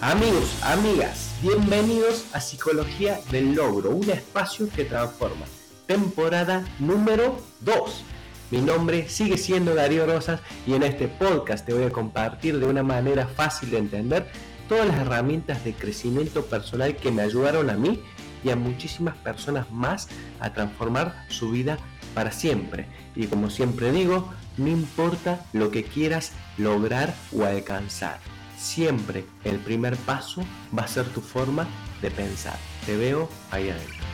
Amigos, 0.00 0.58
amigas, 0.62 1.34
bienvenidos 1.40 2.26
a 2.34 2.40
Psicología 2.40 3.20
del 3.30 3.54
Logro, 3.54 3.90
un 3.90 4.10
espacio 4.10 4.68
que 4.68 4.84
transforma. 4.84 5.46
Temporada 5.86 6.66
número 6.80 7.38
2. 7.60 8.04
Mi 8.50 8.60
nombre 8.60 9.08
sigue 9.08 9.38
siendo 9.38 9.74
Darío 9.74 10.04
Rosas 10.04 10.40
y 10.66 10.74
en 10.74 10.82
este 10.82 11.06
podcast 11.06 11.64
te 11.64 11.72
voy 11.72 11.84
a 11.84 11.92
compartir 11.92 12.58
de 12.58 12.66
una 12.66 12.82
manera 12.82 13.28
fácil 13.28 13.70
de 13.70 13.78
entender 13.78 14.26
todas 14.68 14.86
las 14.86 14.98
herramientas 14.98 15.64
de 15.64 15.72
crecimiento 15.72 16.44
personal 16.44 16.96
que 16.96 17.12
me 17.12 17.22
ayudaron 17.22 17.70
a 17.70 17.74
mí 17.74 18.02
y 18.42 18.50
a 18.50 18.56
muchísimas 18.56 19.16
personas 19.16 19.70
más 19.70 20.08
a 20.40 20.52
transformar 20.52 21.24
su 21.28 21.50
vida 21.50 21.78
para 22.14 22.32
siempre. 22.32 22.86
Y 23.14 23.26
como 23.28 23.48
siempre 23.48 23.92
digo, 23.92 24.28
no 24.58 24.68
importa 24.68 25.46
lo 25.52 25.70
que 25.70 25.84
quieras 25.84 26.32
lograr 26.58 27.14
o 27.32 27.44
alcanzar 27.44 28.18
siempre 28.64 29.26
el 29.44 29.58
primer 29.58 29.94
paso 29.98 30.42
va 30.76 30.84
a 30.84 30.88
ser 30.88 31.06
tu 31.12 31.20
forma 31.20 31.68
de 32.00 32.10
pensar. 32.10 32.58
Te 32.86 32.96
veo 32.96 33.28
ahí 33.50 33.68
adentro. 33.68 34.04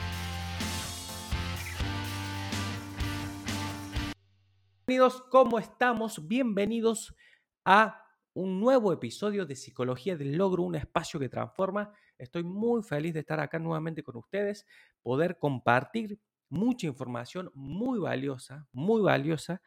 Bienvenidos, 4.87 5.23
¿cómo 5.31 5.61
estamos? 5.61 6.27
Bienvenidos 6.27 7.15
a 7.65 8.05
un 8.35 8.59
nuevo 8.59 8.93
episodio 8.93 9.47
de 9.47 9.55
Psicología 9.55 10.17
del 10.17 10.37
Logro, 10.37 10.65
un 10.65 10.75
espacio 10.75 11.21
que 11.21 11.29
transforma. 11.29 11.93
Estoy 12.19 12.43
muy 12.43 12.83
feliz 12.83 13.15
de 13.15 13.21
estar 13.21 13.39
acá 13.39 13.61
nuevamente 13.61 14.03
con 14.03 14.17
ustedes, 14.17 14.67
poder 15.01 15.39
compartir 15.39 16.19
mucha 16.49 16.89
información 16.89 17.53
muy 17.55 18.01
valiosa, 18.01 18.67
muy 18.73 19.01
valiosa 19.01 19.63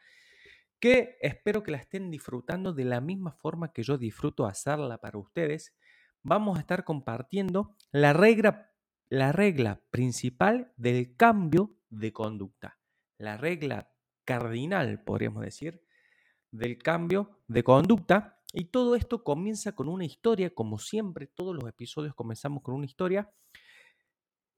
que 0.80 1.16
espero 1.20 1.62
que 1.62 1.70
la 1.70 1.78
estén 1.78 2.10
disfrutando 2.10 2.72
de 2.72 2.84
la 2.84 3.00
misma 3.00 3.32
forma 3.32 3.72
que 3.72 3.82
yo 3.82 3.98
disfruto 3.98 4.46
hacerla 4.46 4.98
para 4.98 5.18
ustedes. 5.18 5.74
Vamos 6.22 6.56
a 6.56 6.60
estar 6.60 6.84
compartiendo 6.84 7.76
la 7.90 8.12
regla, 8.12 8.72
la 9.08 9.32
regla 9.32 9.82
principal 9.90 10.72
del 10.76 11.16
cambio 11.16 11.76
de 11.90 12.12
conducta, 12.12 12.78
la 13.18 13.36
regla 13.36 13.90
cardinal, 14.24 15.02
podríamos 15.04 15.42
decir, 15.42 15.82
del 16.50 16.78
cambio 16.78 17.40
de 17.48 17.62
conducta. 17.62 18.40
Y 18.52 18.66
todo 18.66 18.94
esto 18.94 19.24
comienza 19.24 19.72
con 19.72 19.88
una 19.88 20.04
historia, 20.04 20.54
como 20.54 20.78
siempre, 20.78 21.26
todos 21.26 21.54
los 21.54 21.68
episodios 21.68 22.14
comenzamos 22.14 22.62
con 22.62 22.74
una 22.74 22.86
historia. 22.86 23.32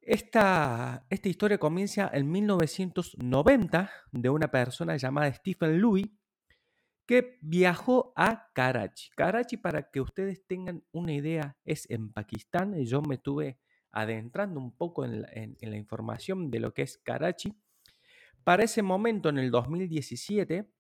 Esta, 0.07 1.05
historia 1.25 1.59
comienza 1.59 2.09
en 2.15 2.31
1990 2.31 3.91
de 4.13 4.31
una 4.31 4.49
persona 4.53 4.97
llamada 4.97 5.35
Stephen 5.35 5.81
Louis 5.81 6.07
que 7.07 7.41
viajó 7.43 8.13
a 8.15 8.53
Karachi. 8.53 9.11
Karachi, 9.17 9.57
para 9.57 9.91
que 9.91 10.01
ustedes 10.01 10.47
tengan 10.47 10.85
una 10.93 11.13
idea, 11.13 11.57
es 11.65 11.91
en 11.91 12.13
Pakistán. 12.13 12.81
Yo 12.85 13.03
me 13.03 13.17
estuve 13.17 13.59
adentrando 13.91 14.61
un 14.61 14.77
poco 14.77 15.05
en 15.05 15.23
la, 15.23 15.77
información 15.77 16.53
de 16.53 16.61
lo 16.61 16.73
que 16.73 16.83
es 16.83 16.99
Karachi. 16.99 17.53
Para 18.45 18.63
ese 18.63 18.83
momento, 18.83 19.29
en 19.29 19.39
el 19.39 19.51
2017, 19.51 20.71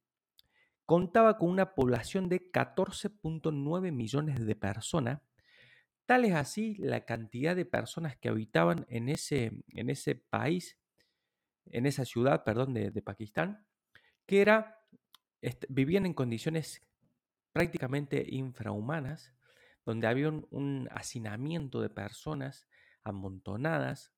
contaba 0.84 1.36
con 1.36 1.50
una 1.50 1.74
población 1.74 2.28
de 2.28 2.52
14.9 2.52 3.90
millones 3.90 4.46
de 4.46 4.54
personas. 4.54 5.20
Tal 6.06 6.24
es 6.24 6.34
así 6.34 6.76
la 6.76 7.04
cantidad 7.04 7.56
de 7.56 7.64
personas 7.64 8.16
que 8.16 8.28
habitaban 8.28 8.86
en 8.88 9.08
ese, 9.08 9.52
en 9.68 9.90
ese 9.90 10.14
país, 10.14 10.78
en 11.66 11.84
esa 11.84 12.04
ciudad, 12.04 12.44
perdón, 12.44 12.74
de, 12.74 12.90
de 12.90 13.02
Pakistán, 13.02 13.66
que 14.24 14.40
era 14.40 14.76
vivían 15.68 16.06
en 16.06 16.14
condiciones 16.14 16.82
prácticamente 17.52 18.24
infrahumanas, 18.28 19.32
donde 19.84 20.06
había 20.06 20.28
un, 20.28 20.88
hacinamiento 20.90 21.80
de 21.80 21.88
personas 21.88 22.66
amontonadas, 23.04 24.12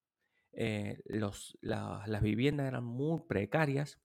eh, 0.53 1.03
las 1.05 2.23
viviendas 2.23 2.67
eran 2.67 2.85
muy 2.85 3.21
precarias, 3.29 4.01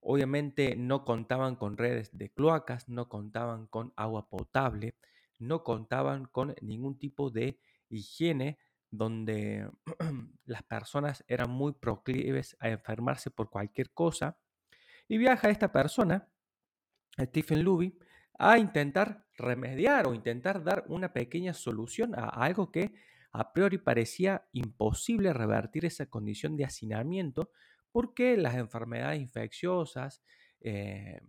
obviamente 0.00 0.76
no 0.76 1.04
contaban 1.04 1.56
con 1.56 1.78
redes 1.78 2.16
de 2.16 2.30
cloacas, 2.30 2.88
no 2.88 3.08
contaban 3.08 3.66
con 3.66 3.92
agua 3.96 4.28
potable, 4.28 4.94
no 5.38 5.62
contaban 5.62 6.26
con 6.26 6.54
ningún 6.60 6.98
tipo 6.98 7.30
de 7.30 7.58
higiene 7.88 8.58
donde 8.90 9.70
las 10.44 10.62
personas 10.62 11.24
eran 11.28 11.50
muy 11.50 11.72
proclives 11.72 12.56
a 12.60 12.68
enfermarse 12.68 13.30
por 13.30 13.50
cualquier 13.50 13.90
cosa 13.90 14.38
y 15.08 15.18
viaja 15.18 15.50
esta 15.50 15.70
persona, 15.70 16.28
Stephen 17.18 17.62
Luby, 17.62 17.98
a 18.38 18.58
intentar 18.58 19.24
remediar 19.34 20.06
o 20.06 20.14
intentar 20.14 20.62
dar 20.62 20.84
una 20.88 21.12
pequeña 21.12 21.54
solución 21.54 22.14
a 22.14 22.28
algo 22.28 22.70
que 22.70 22.94
a 23.32 23.52
priori 23.52 23.78
parecía 23.78 24.46
imposible 24.52 25.32
revertir 25.32 25.84
esa 25.84 26.06
condición 26.06 26.56
de 26.56 26.64
hacinamiento 26.64 27.50
porque 27.92 28.36
las 28.36 28.56
enfermedades 28.56 29.20
infecciosas 29.20 30.22
eh, 30.60 31.20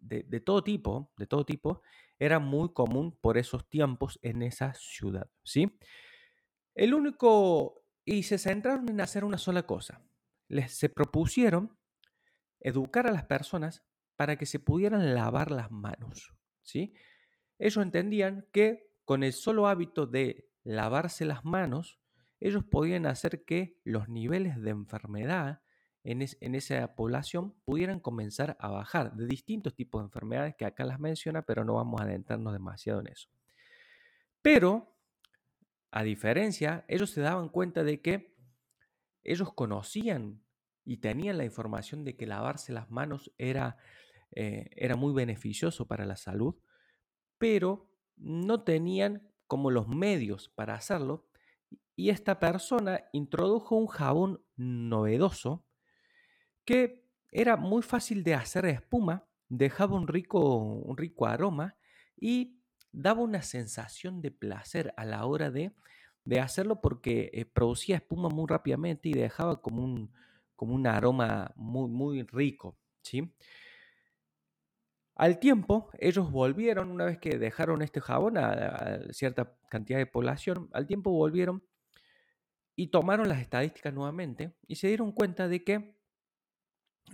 de, 0.00 0.40
todo 0.40 0.62
tipo, 0.62 1.12
de 1.16 1.26
todo 1.26 1.44
tipo, 1.44 1.82
era 2.18 2.38
muy 2.38 2.72
común 2.72 3.16
por 3.20 3.38
esos 3.38 3.68
tiempos 3.68 4.18
en 4.22 4.42
esa 4.42 4.74
ciudad, 4.74 5.30
¿sí? 5.42 5.78
El 6.74 6.94
único 6.94 7.84
y 8.04 8.22
se 8.22 8.38
centraron 8.38 8.88
en 8.88 9.00
hacer 9.00 9.24
una 9.24 9.36
sola 9.36 9.64
cosa. 9.64 10.02
Les 10.48 10.72
se 10.72 10.88
propusieron 10.88 11.76
educar 12.60 13.06
a 13.06 13.12
las 13.12 13.24
personas 13.24 13.84
para 14.16 14.36
que 14.36 14.46
se 14.46 14.58
pudieran 14.58 15.14
lavar 15.14 15.50
las 15.50 15.70
manos. 15.70 16.34
¿sí? 16.62 16.94
Ellos 17.58 17.82
entendían 17.82 18.46
que 18.52 18.90
con 19.04 19.22
el 19.22 19.32
solo 19.32 19.68
hábito 19.68 20.06
de 20.06 20.48
lavarse 20.64 21.24
las 21.24 21.44
manos, 21.44 22.00
ellos 22.40 22.64
podían 22.64 23.06
hacer 23.06 23.44
que 23.44 23.78
los 23.84 24.08
niveles 24.08 24.60
de 24.60 24.70
enfermedad 24.70 25.60
en, 26.04 26.22
esa 26.54 26.94
población 26.94 27.54
pudieran 27.64 28.00
comenzar 28.00 28.56
a 28.60 28.68
bajar 28.68 29.14
de 29.14 29.26
distintos 29.26 29.74
tipos 29.74 30.00
de 30.00 30.06
enfermedades 30.06 30.54
que 30.56 30.64
acá 30.64 30.84
las 30.84 31.00
menciona, 31.00 31.42
pero 31.42 31.64
no 31.64 31.74
vamos 31.74 32.00
a 32.00 32.04
adentrarnos 32.04 32.52
demasiado 32.52 33.00
en 33.00 33.08
eso. 33.08 33.28
Pero, 34.40 34.96
a 35.90 36.02
diferencia, 36.02 36.84
ellos 36.88 37.10
se 37.10 37.20
daban 37.20 37.48
cuenta 37.48 37.82
de 37.82 38.00
que 38.00 38.34
ellos 39.24 39.52
conocían 39.52 40.42
y 40.84 40.98
tenían 40.98 41.36
la 41.36 41.44
información 41.44 42.04
de 42.04 42.16
que 42.16 42.26
lavarse 42.26 42.72
las 42.72 42.90
manos 42.90 43.32
era, 43.36 43.76
eh, 44.30 44.70
era 44.76 44.96
muy 44.96 45.12
beneficioso 45.12 45.86
para 45.86 46.06
la 46.06 46.16
salud, 46.16 46.54
pero 47.36 47.92
no 48.16 48.62
tenían 48.62 49.30
como 49.46 49.70
los 49.70 49.88
medios 49.88 50.48
para 50.48 50.74
hacerlo. 50.74 51.28
Y 51.94 52.10
esta 52.10 52.38
persona 52.38 53.04
introdujo 53.12 53.76
un 53.76 53.88
jabón 53.88 54.42
novedoso 54.56 55.67
que 56.68 57.02
era 57.30 57.56
muy 57.56 57.80
fácil 57.80 58.22
de 58.22 58.34
hacer 58.34 58.66
espuma, 58.66 59.26
dejaba 59.48 59.96
un 59.96 60.06
rico, 60.06 60.54
un 60.58 60.98
rico 60.98 61.24
aroma 61.24 61.76
y 62.14 62.60
daba 62.92 63.22
una 63.22 63.40
sensación 63.40 64.20
de 64.20 64.32
placer 64.32 64.92
a 64.98 65.06
la 65.06 65.24
hora 65.24 65.50
de, 65.50 65.72
de 66.26 66.40
hacerlo 66.40 66.82
porque 66.82 67.30
eh, 67.32 67.46
producía 67.46 67.96
espuma 67.96 68.28
muy 68.28 68.44
rápidamente 68.46 69.08
y 69.08 69.14
dejaba 69.14 69.62
como 69.62 69.82
un, 69.82 70.12
como 70.56 70.74
un 70.74 70.86
aroma 70.86 71.52
muy, 71.56 71.88
muy 71.88 72.22
rico, 72.24 72.76
¿sí? 73.00 73.32
Al 75.14 75.38
tiempo, 75.38 75.88
ellos 75.98 76.30
volvieron, 76.30 76.90
una 76.90 77.06
vez 77.06 77.16
que 77.16 77.38
dejaron 77.38 77.80
este 77.80 78.02
jabón 78.02 78.36
a, 78.36 79.10
cierta 79.12 79.56
cantidad 79.70 79.96
de 79.96 80.04
población, 80.04 80.68
al 80.74 80.86
tiempo 80.86 81.12
volvieron 81.12 81.64
y 82.76 82.88
tomaron 82.88 83.26
las 83.26 83.40
estadísticas 83.40 83.94
nuevamente 83.94 84.54
y 84.66 84.76
se 84.76 84.88
dieron 84.88 85.12
cuenta 85.12 85.48
de 85.48 85.64
que 85.64 85.97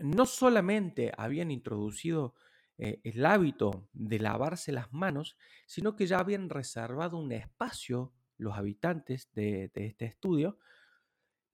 no 0.02 0.26
solamente 0.26 1.12
habían 1.16 1.50
introducido 1.50 2.34
eh, 2.78 3.00
el 3.04 3.24
hábito 3.24 3.88
de 3.92 4.18
lavarse 4.18 4.72
las 4.72 4.92
manos, 4.92 5.36
sino 5.66 5.96
que 5.96 6.06
ya 6.06 6.18
habían 6.18 6.48
reservado 6.48 7.18
un 7.18 7.32
espacio 7.32 8.12
los 8.36 8.56
habitantes 8.56 9.30
de, 9.32 9.70
de 9.74 9.86
este 9.86 10.06
estudio 10.06 10.58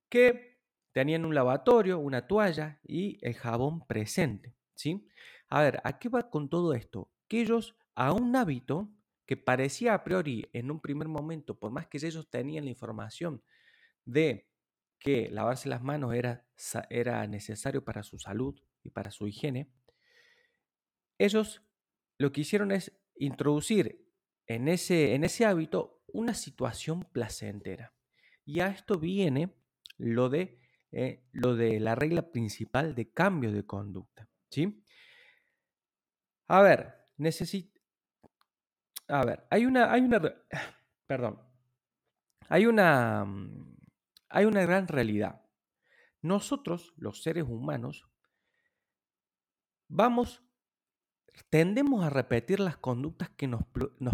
que 0.09 0.51
Tenían 0.93 1.25
un 1.25 1.35
lavatorio, 1.35 1.99
una 1.99 2.27
toalla 2.27 2.81
y 2.83 3.19
el 3.23 3.35
jabón 3.35 3.87
presente. 3.87 4.57
¿sí? 4.75 5.07
A 5.49 5.63
ver, 5.63 5.81
¿a 5.85 5.99
qué 5.99 6.09
va 6.09 6.31
con 6.31 6.49
todo 6.49 6.75
esto? 6.75 7.11
Que 7.29 7.41
ellos 7.43 7.77
a 7.95 8.13
un 8.13 8.35
hábito 8.35 8.91
que 9.25 9.37
parecía 9.37 9.95
a 9.95 10.03
priori 10.03 10.49
en 10.53 10.71
un 10.71 10.81
primer 10.81 11.07
momento, 11.07 11.59
por 11.59 11.71
más 11.71 11.87
que 11.87 11.99
ellos 11.99 12.29
tenían 12.29 12.65
la 12.65 12.71
información 12.71 13.43
de 14.05 14.50
que 15.01 15.29
lavarse 15.31 15.69
las 15.69 15.83
manos 15.83 16.15
era, 16.15 16.47
era 16.91 17.27
necesario 17.27 17.85
para 17.85 18.05
su 18.05 18.19
salud 18.19 18.61
y 18.85 18.91
para 18.91 19.11
su 19.11 19.27
higiene, 19.27 19.73
ellos 21.19 21.63
lo 22.19 22.31
que 22.31 22.43
hicieron 22.43 22.71
es 22.71 22.93
introducir 23.17 24.07
en 24.47 24.69
ese, 24.69 25.15
en 25.15 25.25
ese 25.25 25.45
hábito 25.47 26.03
una 26.07 26.35
situación 26.35 27.03
placentera. 27.13 27.95
Y 28.45 28.61
a 28.61 28.69
esto 28.69 28.99
viene 28.99 29.55
lo 29.97 30.29
de 30.29 30.61
eh, 30.93 31.23
lo 31.33 31.55
de 31.55 31.79
la 31.79 31.95
regla 31.95 32.33
principal 32.33 32.95
de 32.95 33.13
cambio 33.13 33.53
de 33.53 33.65
conducta. 33.65 34.29
¿sí? 34.51 34.83
A 36.49 36.63
ver, 36.63 37.09
necesito... 37.17 37.81
A 39.09 39.25
ver, 39.25 39.47
hay 39.51 39.67
una, 39.67 39.93
hay 39.93 40.01
una... 40.03 40.21
perdón, 41.07 41.41
hay 42.49 42.67
una, 42.67 43.25
mm, 43.25 43.77
hay 44.31 44.47
una 44.47 44.63
gran 44.63 44.89
realidad. 44.89 45.43
Nosotros, 46.23 46.95
los 46.97 47.23
seres 47.23 47.45
humanos, 47.45 48.09
vamos, 49.89 50.43
tendemos 51.51 52.05
a 52.05 52.11
repetir 52.11 52.61
las 52.61 52.77
conductas 52.77 53.31
que 53.31 53.49
nos, 53.49 53.65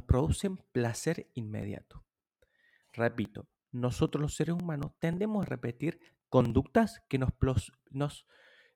producen 0.06 0.56
placer 0.72 1.30
inmediato. 1.34 2.04
Repito, 2.92 3.48
nosotros 3.72 4.22
los 4.22 4.34
seres 4.34 4.54
humanos 4.54 4.92
tendemos 4.98 5.44
a 5.44 5.48
repetir 5.48 6.00
conductas 6.28 7.02
que 7.08 7.18
nos, 7.18 8.26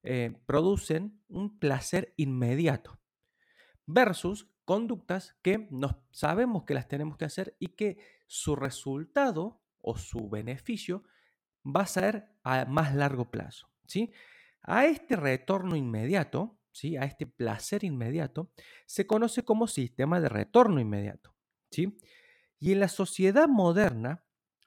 eh, 0.03 0.43
producen 0.47 1.23
un 1.29 1.59
placer 1.59 2.15
inmediato 2.17 2.99
versus 3.87 4.51
conductas 4.65 5.37
que 5.43 5.69
sabemos 6.11 6.65
que 6.65 6.75
las 6.75 6.87
tenemos 6.89 7.17
que 7.17 7.25
hacer 7.25 7.57
y 7.59 7.69
que 7.69 7.99
su 8.27 8.57
resultado 8.57 9.61
o 9.79 9.97
su 9.97 10.29
beneficio 10.29 11.03
va 11.65 11.83
a 11.83 11.87
ser 11.87 12.29
a 12.43 12.65
más 12.65 12.95
largo 12.95 13.31
plazo. 13.31 13.71
¿sí? 13.87 14.13
A 14.63 14.87
este 14.87 15.17
retorno 15.17 15.77
inmediato, 15.77 16.59
¿sí? 16.73 16.97
a 16.97 17.05
este 17.05 17.27
placer 17.27 17.85
inmediato, 17.85 18.53
se 18.87 19.07
conoce 19.07 19.45
como 19.45 19.67
sistema 19.67 20.21
de 20.21 20.29
retorno 20.29 20.81
inmediato. 20.81 21.35
¿sí? 21.71 21.99
Y 22.59 22.73
en 22.73 22.81
la 22.81 22.89
sociedad 22.89 23.49
moderna, 23.49 24.25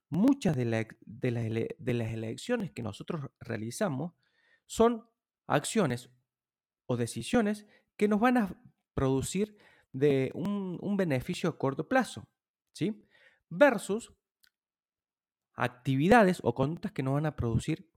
muchas 0.10 0.56
de, 0.56 0.88
de 1.00 1.94
las 1.94 2.14
elecciones 2.14 2.72
que 2.72 2.84
nosotros 2.84 3.30
realizamos 3.40 4.14
son 4.66 5.08
acciones 5.48 6.10
o 6.86 6.98
decisiones 6.98 7.66
que 7.98 8.08
nos 8.08 8.20
van 8.20 8.38
a 8.38 8.62
producir 8.94 9.58
de 9.92 10.32
un, 10.34 10.98
beneficio 10.98 11.50
a 11.50 11.58
corto 11.58 11.88
plazo, 11.88 12.28
¿sí? 12.74 13.06
Versus 13.50 14.14
actividades 15.56 16.40
o 16.44 16.54
conductas 16.54 16.92
que 16.92 17.04
nos 17.04 17.14
van 17.16 17.26
a 17.26 17.36
producir 17.36 17.90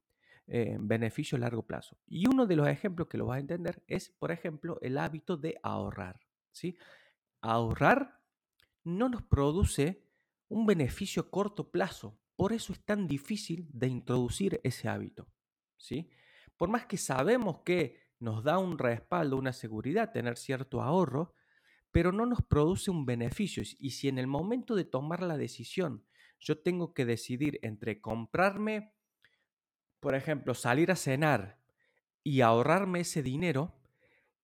eh, 0.47 0.77
beneficio 0.79 1.37
a 1.37 1.41
largo 1.41 1.67
plazo. 1.67 1.99
Y 2.07 2.29
uno 2.29 2.47
de 2.47 2.57
los 2.57 2.69
ejemplos 2.69 3.09
que 3.09 3.19
lo 3.19 3.27
vas 3.27 3.37
a 3.37 3.41
entender 3.41 3.83
es, 3.87 4.11
por 4.11 4.31
ejemplo, 4.31 4.79
el 4.81 4.99
hábito 4.99 5.37
de 5.37 5.59
ahorrar, 5.63 6.21
¿sí? 6.53 6.77
Ahorrar 7.41 8.21
no 8.85 9.09
nos 9.09 9.23
produce 9.23 10.05
un 10.49 10.67
beneficio 10.67 11.23
a 11.23 11.31
corto 11.31 11.71
plazo, 11.71 12.21
por 12.37 12.53
eso 12.53 12.73
es 12.73 12.85
tan 12.85 13.09
difícil 13.09 13.69
de 13.73 13.89
introducir 13.89 14.61
ese 14.63 14.89
hábito, 14.89 15.27
¿sí? 15.77 16.11
Por 16.57 16.69
más 16.69 16.87
que 16.87 16.97
sabemos 16.97 17.63
que 17.65 17.99
nos 18.21 18.45
da 18.45 18.59
un 18.59 18.79
respaldo, 18.79 19.37
una 19.37 19.53
seguridad 19.53 20.13
tener 20.13 20.37
cierto 20.37 20.83
ahorro, 20.83 21.35
pero 21.91 22.13
no 22.13 22.27
nos 22.27 22.43
produce 22.43 22.91
un 22.91 23.05
beneficio. 23.05 23.63
Y 23.79 23.91
si 23.91 24.09
en 24.09 24.19
el 24.19 24.27
momento 24.27 24.75
de 24.75 24.85
tomar 24.85 25.23
la 25.23 25.37
decisión 25.37 26.05
yo 26.39 26.59
tengo 26.59 26.95
que 26.95 27.05
decidir 27.05 27.59
entre 27.63 28.01
comprarme, 28.01 28.93
por 30.01 30.15
ejemplo, 30.15 30.55
salir 30.55 30.91
a 30.91 30.97
cenar 30.97 31.59
y 32.23 32.41
ahorrarme 32.41 33.01
ese 33.01 33.23
dinero, 33.23 33.75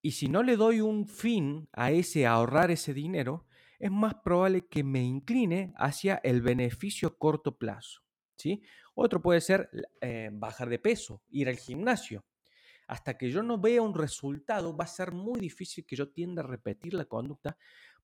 y 0.01 0.13
si 0.13 0.29
no 0.29 0.43
le 0.43 0.57
doy 0.57 0.81
un 0.81 1.07
fin 1.07 1.69
a 1.73 1.93
ese 1.93 2.27
ahorrar 2.27 2.71
ese 2.71 2.93
dinero, 2.93 3.47
es 3.79 3.91
más 3.91 4.15
probable 4.15 4.67
que 4.69 4.85
me 4.85 5.03
incline 5.03 5.73
hacia 5.77 6.21
el 6.25 6.43
beneficio 6.43 7.09
a 7.09 7.19
corto 7.19 7.57
plazo. 7.57 8.03
¿sí? 8.37 8.63
Otro 8.95 9.23
puede 9.23 9.41
ser 9.41 9.71
eh, 10.01 10.31
bajar 10.33 10.69
de 10.69 10.79
peso, 10.79 11.23
ir 11.31 11.49
al 11.49 11.57
gimnasio 11.57 12.25
hasta 12.93 13.17
que 13.17 13.31
yo 13.31 13.43
no 13.43 13.59
vea 13.59 13.81
un 13.81 13.95
resultado, 13.95 14.77
va 14.77 14.85
a 14.85 14.89
ser 14.89 15.13
muy 15.13 15.41
difícil 15.41 15.87
que 15.87 15.97
yo 15.97 16.11
tienda 16.11 16.43
a 16.43 16.47
repetir 16.47 16.93
la 16.93 17.07
conducta 17.07 17.57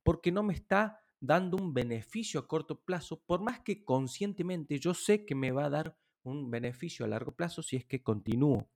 porque 0.02 0.32
no 0.32 0.42
me 0.42 0.54
está 0.54 1.00
dando 1.20 1.56
un 1.56 1.74
beneficio 1.74 2.40
a 2.40 2.46
corto 2.46 2.80
plazo, 2.80 3.22
por 3.24 3.40
más 3.40 3.60
que 3.60 3.84
conscientemente 3.84 4.78
yo 4.78 4.94
sé 4.94 5.24
que 5.24 5.34
me 5.34 5.50
va 5.50 5.66
a 5.66 5.70
dar 5.70 5.98
un 6.22 6.50
beneficio 6.50 7.04
a 7.04 7.08
largo 7.08 7.32
plazo 7.32 7.62
si 7.62 7.76
es 7.76 7.84
que 7.84 8.02
continúo. 8.02 8.68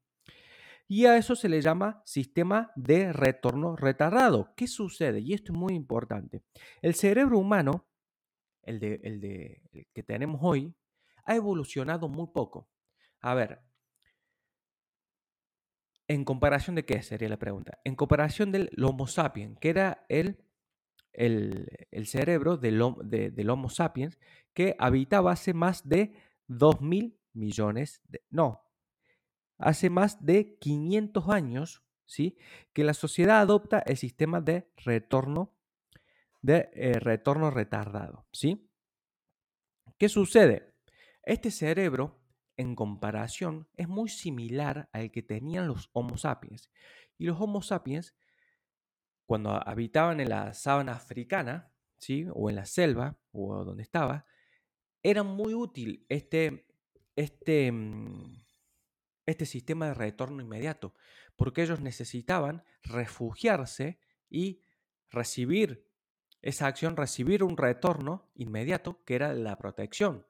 Y 0.89 1.06
a 1.06 1.17
eso 1.17 1.37
se 1.37 1.49
le 1.49 1.61
llama 1.61 2.03
sistema 2.05 2.73
de 2.77 3.12
retorno 3.12 3.77
retardado. 3.77 4.53
¿Qué 4.56 4.67
sucede? 4.67 5.21
Y 5.21 5.33
esto 5.33 5.53
es 5.53 5.59
muy 5.59 5.75
importante. 5.75 6.43
El 6.83 6.94
cerebro 6.94 7.39
humano, 7.39 7.87
el, 8.62 8.79
de, 8.79 9.00
el, 9.03 9.21
de, 9.21 9.88
que 9.95 10.03
tenemos 10.03 10.41
hoy, 10.43 10.75
ha 11.25 11.35
evolucionado 11.35 12.09
muy 12.09 12.27
poco. 12.29 12.69
A 13.21 13.35
ver, 13.35 13.62
¿En 16.09 16.25
comparación 16.25 16.77
de 16.77 16.85
qué 16.85 17.00
sería 17.00 17.29
la 17.31 17.38
pregunta? 17.38 17.79
En 17.85 17.95
comparación 17.95 18.53
del 18.53 18.69
Homo 18.83 19.06
sapiens, 19.06 19.59
que 19.59 19.71
era 19.71 20.05
el, 20.11 20.45
el, 21.12 21.67
cerebro 22.06 22.56
del, 22.56 22.81
Homo 22.81 23.69
sapiens 23.69 24.19
que 24.55 24.76
habitaba 24.79 25.32
hace 25.32 25.55
más 25.55 25.88
de 25.88 26.14
2.000 26.49 27.17
millones, 27.32 28.00
de, 28.09 28.23
no, 28.31 28.62
hace 29.59 29.91
más 29.91 30.25
de 30.25 30.56
500 30.59 31.29
años, 31.29 31.82
¿sí? 32.05 32.37
Que 32.73 32.85
la 32.85 32.94
sociedad 32.94 33.41
adopta 33.41 33.79
el 33.81 33.97
sistema 33.97 34.41
de 34.41 34.70
retorno, 34.76 35.55
de 36.41 36.70
eh, 36.75 36.99
retorno 36.99 37.50
retardado, 37.50 38.26
¿sí? 38.32 38.69
¿Qué 39.99 40.09
sucede? 40.09 40.75
Este 41.23 41.50
cerebro 41.50 42.20
en 42.56 42.75
comparación 42.75 43.69
es 43.76 43.88
muy 43.88 44.09
similar 44.09 44.88
al 44.93 45.11
que 45.11 45.23
tenían 45.23 45.69
los 45.69 45.91
Homo 45.93 46.17
sapiens. 46.17 46.70
Y 47.19 47.26
los 47.26 47.41
Homo 47.41 47.62
sapiens, 47.62 48.14
cuando 49.32 49.67
habitaban 49.67 50.20
en 50.20 50.29
la 50.29 50.52
sábana 50.52 50.93
africana, 50.93 51.73
¿sí? 51.96 52.26
o 52.34 52.50
en 52.50 52.56
la 52.56 52.67
selva, 52.67 53.17
o 53.31 53.64
donde 53.64 53.82
estaba, 53.82 54.26
era 55.02 55.23
muy 55.23 55.55
útil 55.55 56.05
este, 56.11 56.67
este, 57.17 57.73
mm, 57.73 58.44
este 59.25 59.46
sistema 59.46 59.87
de 59.87 59.94
retorno 59.94 60.43
inmediato, 60.43 60.93
porque 61.34 61.62
ellos 61.62 61.81
necesitaban 61.81 62.62
refugiarse 62.82 63.99
y 64.29 64.61
recibir 65.08 65.88
esa 66.43 66.67
acción, 66.67 66.99
recibir 66.99 67.43
un 67.43 67.56
retorno 67.56 68.31
inmediato, 68.35 69.02
que 69.06 69.14
era 69.14 69.32
la 69.32 69.56
protección 69.56 70.26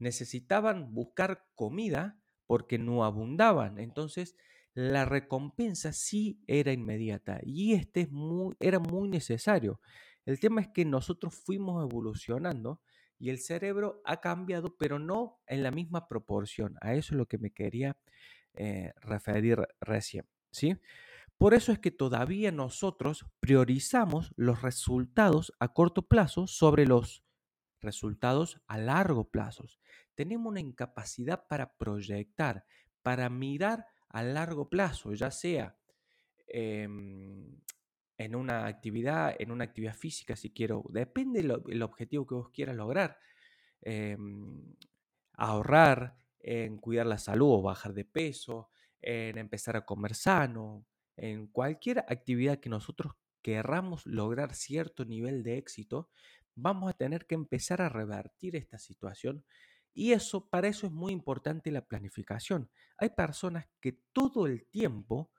necesitaban 0.00 0.92
buscar 0.92 1.46
comida 1.54 2.20
porque 2.46 2.78
no 2.78 3.04
abundaban. 3.04 3.78
Entonces, 3.78 4.34
la 4.74 5.04
recompensa 5.04 5.92
sí 5.92 6.42
era 6.46 6.72
inmediata 6.72 7.40
y 7.42 7.74
este 7.74 8.02
es 8.02 8.10
muy, 8.10 8.54
era 8.60 8.78
muy 8.78 9.08
necesario. 9.08 9.80
El 10.24 10.38
tema 10.38 10.60
es 10.60 10.68
que 10.68 10.84
nosotros 10.84 11.34
fuimos 11.34 11.82
evolucionando 11.82 12.80
y 13.18 13.30
el 13.30 13.38
cerebro 13.38 14.00
ha 14.04 14.20
cambiado, 14.20 14.76
pero 14.76 14.98
no 14.98 15.40
en 15.46 15.62
la 15.62 15.70
misma 15.70 16.08
proporción. 16.08 16.76
A 16.80 16.94
eso 16.94 17.14
es 17.14 17.18
lo 17.18 17.26
que 17.26 17.38
me 17.38 17.50
quería 17.50 17.96
eh, 18.54 18.92
referir 19.02 19.58
recién. 19.80 20.26
¿sí? 20.50 20.76
Por 21.36 21.54
eso 21.54 21.72
es 21.72 21.78
que 21.78 21.90
todavía 21.90 22.52
nosotros 22.52 23.26
priorizamos 23.40 24.32
los 24.36 24.62
resultados 24.62 25.52
a 25.58 25.72
corto 25.72 26.08
plazo 26.08 26.46
sobre 26.46 26.86
los 26.86 27.24
resultados 27.80 28.60
a 28.66 28.78
largo 28.78 29.30
plazo. 29.30 29.64
Tenemos 30.14 30.50
una 30.50 30.60
incapacidad 30.60 31.46
para 31.48 31.74
proyectar, 31.76 32.64
para 33.02 33.30
mirar 33.30 33.86
a 34.10 34.22
largo 34.22 34.68
plazo, 34.68 35.14
ya 35.14 35.30
sea 35.30 35.76
em, 36.46 37.60
en 38.18 38.36
una 38.36 38.66
actividad, 38.66 39.34
en 39.38 39.50
una 39.50 39.64
actividad 39.64 39.94
física, 39.94 40.36
si 40.36 40.50
quiero, 40.52 40.84
depende 40.90 41.42
del 41.42 41.82
objetivo 41.82 42.26
que 42.26 42.34
vos 42.34 42.50
quieras 42.50 42.76
lograr. 42.76 43.18
Em, 43.82 44.74
ahorrar, 45.34 46.18
en 46.40 46.76
cuidar 46.78 47.06
la 47.06 47.18
salud 47.18 47.50
o 47.54 47.62
bajar 47.62 47.94
de 47.94 48.04
peso, 48.04 48.70
en 49.00 49.38
empezar 49.38 49.76
a 49.76 49.86
comer 49.86 50.14
sano, 50.14 50.86
en 51.16 51.46
cualquier 51.46 52.00
actividad 52.00 52.60
que 52.60 52.68
nosotros 52.68 53.14
querramos 53.42 54.06
lograr 54.06 54.54
cierto 54.54 55.04
nivel 55.04 55.42
de 55.42 55.56
éxito, 55.56 56.10
vamos 56.54 56.90
a 56.90 56.96
tener 56.96 57.26
que 57.26 57.34
empezar 57.34 57.80
a 57.80 57.88
revertir 57.88 58.56
esta 58.56 58.78
situación 58.78 59.44
y 59.94 60.12
eso, 60.12 60.48
para 60.48 60.68
eso 60.68 60.86
es 60.86 60.92
muy 60.92 61.12
importante 61.12 61.70
la 61.70 61.86
planificación. 61.86 62.70
Hay 62.98 63.10
personas 63.10 63.66
que 63.80 64.00
todo 64.12 64.46
el 64.46 64.66
tiempo, 64.66 65.30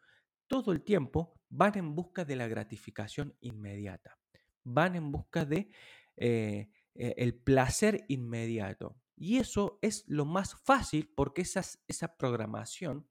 todo 0.47 0.71
el 0.71 0.83
tiempo 0.83 1.39
van 1.49 1.77
en 1.77 1.95
busca 1.95 2.25
de 2.25 2.35
la 2.35 2.47
gratificación 2.47 3.35
inmediata, 3.39 4.17
van 4.63 4.95
en 4.95 5.11
busca 5.11 5.45
de 5.45 5.71
eh, 6.17 6.69
eh, 6.95 7.13
el 7.17 7.35
placer 7.35 8.05
inmediato. 8.07 8.97
Y 9.15 9.37
eso 9.37 9.77
es 9.81 10.03
lo 10.07 10.25
más 10.25 10.55
fácil 10.63 11.11
porque 11.15 11.41
esa 11.43 12.17
programación 12.17 13.07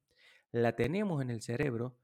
la 0.52 0.74
tenemos 0.74 1.22
en 1.22 1.30
el 1.30 1.40
cerebro 1.40 1.96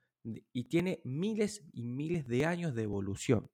y 0.53 0.65
tiene 0.65 1.01
miles 1.05 1.65
y 1.73 1.83
miles 1.83 2.27
de 2.27 2.47
años 2.47 2.75
de 2.75 2.83
evolución. 2.83 3.51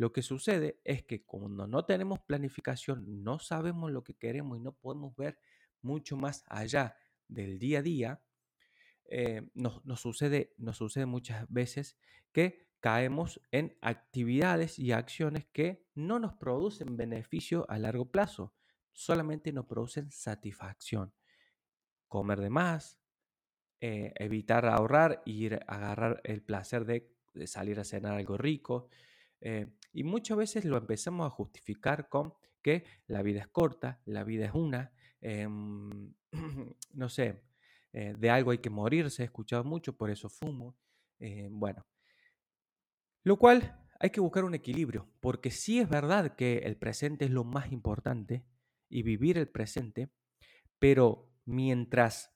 Lo 0.00 0.14
que 0.14 0.22
sucede 0.22 0.80
es 0.82 1.02
que 1.02 1.24
cuando 1.24 1.66
no 1.66 1.84
tenemos 1.84 2.20
planificación, 2.20 3.22
no 3.22 3.38
sabemos 3.38 3.92
lo 3.92 4.02
que 4.02 4.14
queremos 4.14 4.56
y 4.56 4.62
no 4.62 4.72
podemos 4.72 5.14
ver 5.14 5.38
mucho 5.82 6.16
más 6.16 6.42
allá 6.46 6.96
del 7.28 7.58
día 7.58 7.80
a 7.80 7.82
día, 7.82 8.22
eh, 9.10 9.50
nos, 9.52 9.82
sucede, 10.00 10.54
nos 10.56 10.78
sucede 10.78 11.04
muchas 11.04 11.46
veces 11.50 11.98
que 12.32 12.66
caemos 12.80 13.42
en 13.50 13.76
actividades 13.82 14.78
y 14.78 14.92
acciones 14.92 15.44
que 15.52 15.84
no 15.94 16.18
nos 16.18 16.32
producen 16.32 16.96
beneficio 16.96 17.66
a 17.68 17.78
largo 17.78 18.10
plazo. 18.10 18.54
solamente 18.94 19.52
nos 19.52 19.66
producen 19.66 20.10
satisfacción. 20.10 21.12
Comer 22.08 22.40
de 22.40 22.48
más, 22.48 22.98
eh, 23.82 24.14
evitar 24.16 24.64
ahorrar 24.64 25.20
ir 25.26 25.60
a 25.66 25.74
agarrar 25.74 26.22
el 26.24 26.40
placer 26.40 26.86
de, 26.86 27.14
salir 27.44 27.78
a 27.78 27.84
cenar 27.84 28.16
algo 28.16 28.38
rico. 28.38 28.88
Eh, 29.40 29.66
y 29.92 30.04
muchas 30.04 30.36
veces 30.36 30.64
lo 30.64 30.76
empezamos 30.76 31.26
a 31.26 31.30
justificar 31.30 32.08
con 32.08 32.34
que 32.62 32.84
la 33.06 33.22
vida 33.22 33.40
es 33.40 33.48
corta, 33.48 34.00
la 34.04 34.24
vida 34.24 34.46
es 34.46 34.54
una, 34.54 34.92
em, 35.20 36.14
no 36.92 37.08
sé, 37.08 37.42
eh, 37.92 38.14
de 38.18 38.30
algo 38.30 38.50
hay 38.50 38.58
que 38.58 38.70
morirse, 38.70 39.22
he 39.22 39.24
escuchado 39.24 39.64
mucho, 39.64 39.96
por 39.96 40.10
eso 40.10 40.28
fumo. 40.28 40.76
bueno, 41.50 41.86
lo 43.24 43.36
cual 43.36 43.80
hay 43.98 44.10
que 44.10 44.20
buscar 44.20 44.44
un 44.44 44.54
equilibrio, 44.54 45.06
porque 45.20 45.50
sí 45.50 45.78
es 45.78 45.88
verdad 45.88 46.34
que 46.34 46.58
el 46.58 46.76
presente 46.76 47.26
es 47.26 47.30
lo 47.30 47.44
más 47.44 47.70
importante 47.70 48.46
y 48.88 49.02
vivir 49.02 49.36
el 49.36 49.48
presente, 49.48 50.10
pero 50.78 51.30
mientras 51.44 52.34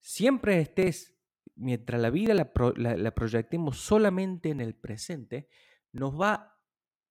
siempre 0.00 0.60
estés, 0.60 1.16
mientras 1.56 2.00
la 2.00 2.10
vida 2.10 2.34
la, 2.34 3.14
proyectemos 3.14 3.78
solamente 3.78 4.50
en 4.50 4.60
el 4.60 4.74
presente, 4.74 5.48
nos 5.94 6.20
va 6.20 6.60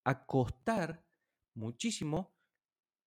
a 0.03 0.25
costar 0.25 1.05
muchísimo 1.53 2.35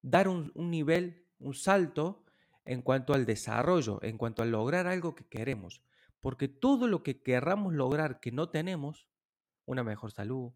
dar 0.01 0.27
un, 0.27 0.53
nivel, 0.57 1.27
un 1.39 1.55
salto 1.55 2.25
en 2.65 2.81
cuanto 2.81 3.13
al 3.13 3.27
desarrollo, 3.27 4.03
en 4.03 4.17
cuanto 4.17 4.43
a 4.43 4.47
lograr 4.47 4.87
algo 4.87 5.15
que 5.15 5.29
queremos. 5.29 5.83
Porque 6.21 6.49
todo 6.49 6.89
lo 6.89 7.03
que 7.03 7.23
querramos 7.23 7.75
lograr 7.75 8.21
que 8.21 8.33
no 8.33 8.49
tenemos, 8.49 9.07
una 9.67 9.85
mejor 9.85 10.13
salud, 10.13 10.53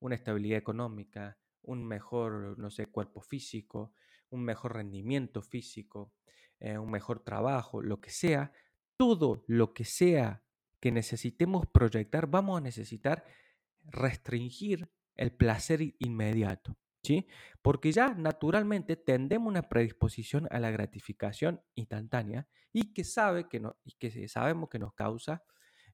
una 0.00 0.16
estabilidad 0.16 0.58
económica, 0.58 1.38
un 1.62 1.86
mejor, 1.86 2.58
no 2.58 2.70
sé, 2.70 2.86
cuerpo 2.86 3.22
físico, 3.22 3.94
un 4.30 4.42
mejor 4.42 4.74
rendimiento 4.74 5.40
físico, 5.40 6.12
eh, 6.58 6.78
un 6.78 6.90
mejor 6.90 7.20
trabajo, 7.20 7.80
lo 7.80 8.00
que 8.00 8.10
sea, 8.10 8.52
todo 8.96 9.44
lo 9.46 9.72
que 9.72 9.84
sea 9.84 10.42
que 10.80 10.90
necesitemos 10.90 11.66
proyectar, 11.66 12.26
vamos 12.26 12.58
a 12.58 12.60
necesitar 12.60 13.24
restringir 13.84 14.90
el 15.16 15.32
placer 15.32 15.94
inmediato, 15.98 16.76
¿sí? 17.02 17.26
Porque 17.62 17.92
ya 17.92 18.14
naturalmente 18.14 18.96
tendemos 18.96 19.48
una 19.48 19.68
predisposición 19.68 20.48
a 20.50 20.58
la 20.58 20.70
gratificación 20.70 21.62
instantánea 21.74 22.48
y 22.72 22.92
que 22.92 23.04
sabe 23.04 23.48
que 23.48 23.60
no, 23.60 23.76
y 23.84 23.92
que 23.92 24.28
sabemos 24.28 24.68
que 24.68 24.78
nos 24.78 24.94
causa 24.94 25.44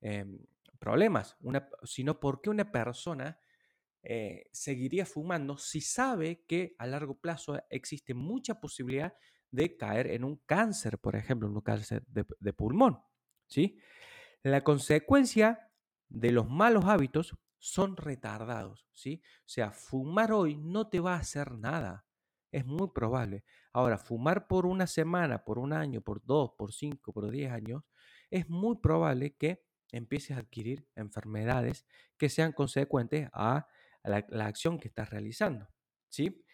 em, 0.01 0.39
problemas, 0.79 1.37
una, 1.41 1.69
sino 1.85 2.19
porque 2.19 2.51
una 2.51 2.73
persona 2.73 3.39
eh, 4.03 4.47
seguiría 4.51 5.05
fumando 5.05 5.59
si 5.59 5.83
sabe 5.83 6.43
que 6.47 6.75
a 6.79 6.87
largo 6.87 7.19
plazo 7.19 7.63
existe 7.69 8.15
mucha 8.15 8.59
posibilidad 8.59 9.13
de 9.51 9.77
caer 9.77 10.07
en 10.07 10.25
un 10.25 10.37
cáncer, 10.47 10.99
por 10.99 11.17
ejemplo, 11.17 11.49
un 11.49 11.61
cáncer 11.61 12.03
de, 12.07 12.53
pulmón. 12.53 12.99
¿sí? 13.47 13.79
La 14.43 14.63
consecuencia 14.63 15.71
de 16.09 16.33
los 16.33 16.49
malos 16.49 16.87
hábitos 16.87 17.37
son 17.61 17.97
retardados. 17.97 18.89
¿sí? 18.93 19.23
O 19.41 19.49
sea, 19.49 19.71
fumar 19.71 20.33
hoy 20.33 20.57
no 20.57 20.89
te 20.89 20.99
va 20.99 21.15
a 21.15 21.21
hacer 21.21 21.53
nada. 21.53 22.05
Es 22.51 22.67
muy 22.67 22.89
probable. 22.93 23.45
Ahora, 23.73 23.97
fumar 23.97 24.49
por 24.49 24.67
una 24.67 24.89
semana, 24.89 25.45
por 25.45 25.59
un 25.59 25.73
año, 25.73 26.01
por 26.01 26.25
dos, 26.25 26.51
por 26.59 26.73
cinco, 26.73 27.13
por 27.13 27.31
diez 27.31 27.53
años, 27.53 27.85
es 28.29 28.49
muy 28.49 28.77
probable 28.79 29.37
que 29.37 29.63
empieces 29.93 30.37
a 30.37 30.41
adquirir 30.41 30.89
enfermedades 30.97 31.87
que 32.17 32.29
sean 32.29 32.53
consecuentes 32.53 33.29
a 33.33 33.69
la, 34.03 34.47
acción 34.47 34.79
que 34.79 34.89
estás 34.89 35.11
realizando. 35.11 35.69
¿sí? 36.09 36.45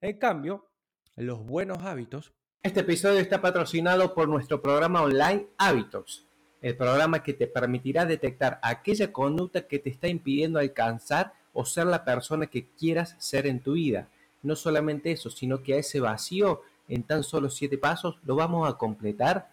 En 0.00 0.18
cambio, 0.18 0.70
los 1.16 1.44
buenos 1.44 1.82
hábitos. 1.82 2.32
Este 2.62 2.80
episodio 2.80 3.20
está 3.20 3.42
patrocinado 3.42 4.14
por 4.14 4.28
nuestro 4.28 4.62
programa 4.62 5.02
online 5.02 5.48
Hábitos, 5.58 6.26
el 6.64 6.78
programa 6.78 7.22
que 7.22 7.34
te 7.34 7.46
permitirá 7.46 8.06
detectar 8.06 8.58
aquella 8.62 9.12
conducta 9.12 9.66
que 9.66 9.78
te 9.78 9.90
está 9.90 10.08
impidiendo 10.08 10.58
alcanzar 10.58 11.34
o 11.52 11.66
ser 11.66 11.86
la 11.86 12.06
persona 12.06 12.46
que 12.46 12.68
quieras 12.68 13.16
ser 13.18 13.46
en 13.46 13.60
tu 13.60 13.74
vida. 13.74 14.08
No 14.42 14.56
solamente 14.56 15.12
eso, 15.12 15.28
sino 15.28 15.62
que 15.62 15.74
a 15.74 15.76
ese 15.76 16.00
vacío 16.00 16.62
en 16.88 17.02
tan 17.02 17.22
solo 17.22 17.50
siete 17.50 17.76
pasos 17.76 18.16
lo 18.24 18.34
vamos 18.34 18.66
a 18.66 18.78
completar 18.78 19.50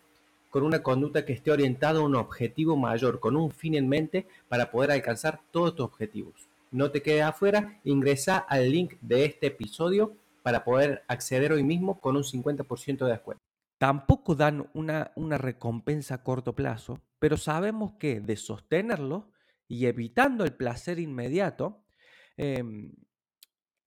con 0.50 0.63
una 0.63 0.82
conducta 0.82 1.25
que 1.25 1.34
esté 1.34 1.51
orientada 1.51 2.00
a 2.00 2.03
un 2.03 2.15
objetivo 2.15 2.77
mayor, 2.77 3.20
con 3.20 3.36
un 3.36 3.51
fin 3.51 3.75
en 3.75 3.89
mente 3.89 4.25
para 4.48 4.72
poder 4.72 4.91
alcanzar 4.91 5.41
todos 5.51 5.75
tus 5.75 5.86
objetivos. 5.88 6.48
No 6.72 6.91
te 6.91 7.01
quedes 7.01 7.24
afuera, 7.24 7.77
ingresa 7.84 8.38
al 8.38 8.72
link 8.72 8.94
de 9.01 9.25
este 9.25 9.48
episodio 9.48 10.13
para 10.44 10.63
poder 10.63 11.03
acceder 11.10 11.51
hoy 11.51 11.65
mismo 11.65 12.00
con 12.00 12.15
un 12.15 12.24
50% 12.24 13.00
de 13.00 13.12
descuento. 13.12 13.50
Tampoco 13.82 14.36
dan 14.36 14.70
una, 14.76 15.12
recompensa 15.40 16.14
a 16.14 16.24
corto 16.24 16.54
plazo, 16.54 17.02
pero 17.18 17.36
sabemos 17.36 17.94
que 17.98 18.20
de 18.20 18.36
sostenerlo 18.36 19.32
y 19.68 19.88
evitando 19.88 20.44
el 20.44 20.54
placer 20.56 21.00
inmediato, 21.00 21.84
em, 22.38 22.94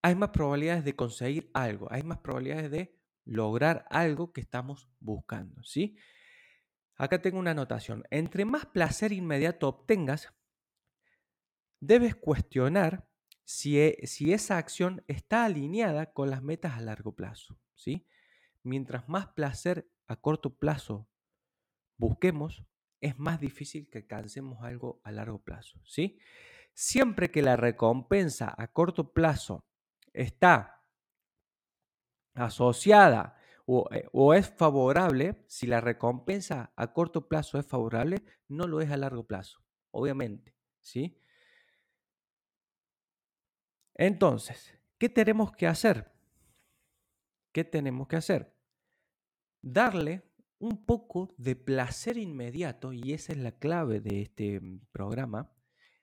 hay 0.03 0.17
más 0.17 0.31
probabilidades 0.31 0.85
de 0.85 0.97
conseguir 0.97 1.49
algo, 1.55 1.87
hay 1.93 2.03
más 2.03 2.19
probabilidades 2.19 2.73
de 2.73 2.99
lograr 3.25 3.87
algo 3.89 4.33
que 4.33 4.41
estamos 4.41 4.91
buscando, 4.99 5.63
¿sí? 5.63 5.97
Acá 6.97 7.23
tengo 7.23 7.39
una 7.39 7.53
anotación. 7.53 8.03
Entre 8.11 8.45
más 8.45 8.67
placer 8.67 9.13
inmediato 9.13 9.69
obtengas, 9.69 10.35
debes 11.79 12.17
cuestionar 12.17 13.07
si, 13.45 13.79
e, 13.79 14.01
si, 14.09 14.33
esa 14.33 14.59
acción 14.59 15.05
está 15.07 15.45
alineada 15.45 16.13
con 16.13 16.31
las 16.31 16.43
metas 16.43 16.73
a 16.73 16.81
largo 16.81 17.15
plazo. 17.15 17.57
¿sí? 17.77 18.09
Mientras 18.65 19.09
más 19.09 19.29
placer 19.29 19.89
a 20.09 20.17
corto 20.17 20.57
plazo 20.57 21.09
busquemos, 21.97 22.65
es 23.01 23.19
más 23.19 23.39
difícil 23.39 23.89
que 23.89 23.99
alcancemos 23.99 24.63
algo 24.63 25.01
a 25.05 25.13
largo 25.13 25.39
plazo. 25.39 25.79
¿sí? 25.85 26.19
Siempre 26.73 27.31
que 27.31 27.43
la 27.43 27.57
recompensa 27.57 28.53
a 28.57 28.69
corto 28.69 29.13
plazo 29.13 29.65
está 30.13 30.83
asociada 32.35 33.37
eh, 33.67 34.09
o, 34.13 34.35
es 34.35 34.49
favorable, 34.51 35.45
si 35.47 35.67
la 35.67 35.81
recompensa 35.81 36.73
a 36.77 36.93
corto 36.93 37.29
plazo 37.29 37.59
es 37.59 37.67
favorable, 37.67 38.23
no 38.49 38.67
lo 38.67 38.81
es 38.81 38.91
a 38.91 38.97
largo 38.97 39.27
plazo, 39.27 39.65
obviamente, 39.91 40.55
¿sí? 40.83 41.19
Entonces, 43.95 44.77
¿qué 44.99 45.09
tenemos 45.09 45.53
que 45.53 45.67
hacer? 45.67 46.13
¿Qué 47.53 47.65
tenemos 47.65 48.09
que 48.09 48.17
hacer? 48.17 48.54
Darle 49.67 50.31
un 50.59 50.85
poco 50.85 51.35
de 51.39 51.57
placer 51.57 52.19
inmediato, 52.19 52.93
y 52.93 53.15
esa 53.15 53.33
es 53.33 53.39
la 53.39 53.53
clave 53.53 54.01
de 54.01 54.21
este 54.21 54.61
mm, 54.61 54.89
programa 54.93 55.51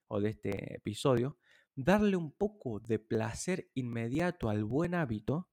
o 0.07 0.19
de 0.19 0.31
este 0.31 0.77
episodio, 0.77 1.37
darle 1.75 2.15
un 2.15 2.31
poco 2.31 2.79
de 2.79 2.97
placer 2.97 3.69
inmediato 3.75 4.49
al 4.49 4.63
buen 4.63 4.95
hábito 4.95 5.47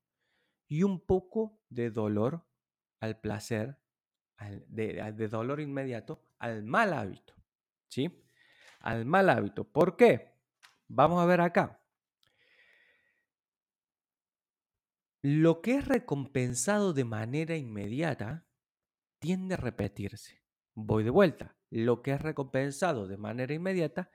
y 0.68 0.84
un 0.84 1.04
poco 1.04 1.60
de 1.68 1.90
dolor 1.90 2.46
al 3.00 3.20
placer, 3.20 3.78
de, 4.68 5.28
dolor 5.28 5.60
inmediato 5.60 6.24
al 6.38 6.62
mal 6.62 6.94
hábito. 6.94 7.34
¿Sí? 7.88 8.24
Al 8.80 9.04
mal 9.04 9.28
hábito. 9.28 9.64
¿Por 9.64 9.98
qué? 9.98 10.32
Vamos 10.86 11.22
a 11.22 11.26
ver 11.26 11.42
acá. 11.42 11.78
Lo 15.22 15.62
que 15.62 15.74
es 15.76 15.88
recompensado 15.88 16.92
de 16.92 17.04
manera 17.04 17.56
inmediata 17.56 18.46
tiende 19.18 19.54
a 19.54 19.56
repetirse. 19.56 20.42
Voy 20.74 21.02
de 21.02 21.10
vuelta. 21.10 21.56
Lo 21.70 22.02
que 22.02 22.12
es 22.12 22.22
recompensado 22.22 23.08
de 23.08 23.16
manera 23.16 23.52
inmediata 23.52 24.10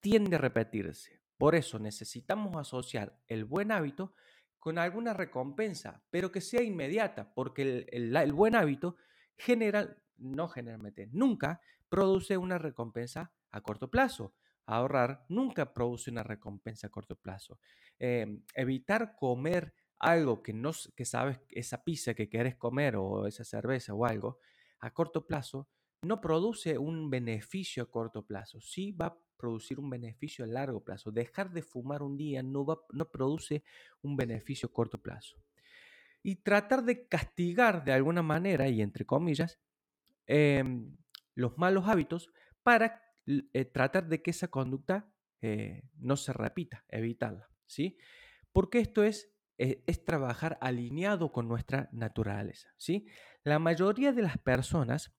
tiende 0.00 0.36
a 0.36 0.40
repetirse. 0.40 1.22
Por 1.38 1.54
eso 1.54 1.78
necesitamos 1.78 2.56
asociar 2.56 3.18
el 3.28 3.44
buen 3.44 3.70
hábito 3.70 4.14
con 4.58 4.78
alguna 4.78 5.14
recompensa, 5.14 6.02
pero 6.10 6.32
que 6.32 6.40
sea 6.40 6.62
inmediata, 6.62 7.32
porque 7.32 7.86
el, 7.92 8.32
buen 8.32 8.56
hábito 8.56 8.96
general, 9.36 10.02
no 10.16 10.48
generalmente, 10.48 11.08
nunca 11.12 11.60
produce 11.88 12.36
una 12.36 12.58
recompensa 12.58 13.32
a 13.52 13.60
corto 13.60 13.90
plazo. 13.90 14.34
Ahorrar 14.64 15.24
nunca 15.28 15.72
produce 15.72 16.10
una 16.10 16.24
recompensa 16.24 16.88
a 16.88 16.90
corto 16.90 17.14
plazo. 17.14 17.60
Em, 18.00 18.42
evitar 18.54 19.14
comer 19.14 19.72
algo 19.98 20.42
que 20.42 20.52
no 20.52 20.72
que 20.94 21.04
sabes, 21.04 21.40
esa 21.50 21.84
pizza 21.84 22.14
que 22.14 22.28
quieres 22.28 22.56
comer 22.56 22.96
o 22.96 23.26
esa 23.26 23.44
cerveza 23.44 23.94
o 23.94 24.04
algo, 24.04 24.38
a 24.80 24.92
corto 24.92 25.26
plazo, 25.26 25.68
no 26.02 26.20
produce 26.20 26.78
un 26.78 27.10
beneficio 27.10 27.82
a 27.82 27.90
corto 27.90 28.24
plazo. 28.24 28.60
Sí 28.60 28.92
va 28.92 29.06
a 29.06 29.18
producir 29.36 29.78
un 29.78 29.90
beneficio 29.90 30.44
a 30.44 30.48
largo 30.48 30.82
plazo. 30.82 31.10
Dejar 31.10 31.50
de 31.50 31.62
fumar 31.62 32.02
un 32.02 32.16
día 32.16 32.42
no, 32.42 32.64
va, 32.64 32.78
no 32.92 33.10
produce 33.10 33.64
un 34.02 34.16
beneficio 34.16 34.68
a 34.68 34.72
corto 34.72 34.98
plazo. 34.98 35.36
Y 36.22 36.36
tratar 36.36 36.84
de 36.84 37.06
castigar 37.06 37.84
de 37.84 37.92
alguna 37.92 38.22
manera, 38.22 38.68
y 38.68 38.82
entre 38.82 39.04
comillas, 39.04 39.60
em, 40.26 40.96
los 41.34 41.56
malos 41.56 41.86
hábitos 41.88 42.30
para 42.62 43.02
eh, 43.26 43.64
tratar 43.64 44.08
de 44.08 44.22
que 44.22 44.30
esa 44.30 44.48
conducta 44.48 45.08
eh, 45.40 45.82
no 45.98 46.16
se 46.16 46.32
repita, 46.32 46.84
evitarla. 46.88 47.48
¿sí? 47.66 47.96
Porque 48.52 48.80
esto 48.80 49.04
es 49.04 49.35
eh, 49.58 49.82
es 49.86 50.04
trabajar 50.04 50.58
alineado 50.60 51.32
con 51.32 51.48
nuestra 51.48 51.88
naturaleza, 51.92 52.74
¿sí? 52.76 53.06
La 53.42 53.58
mayoría 53.58 54.12
de 54.12 54.22
las 54.22 54.38
personas 54.38 55.14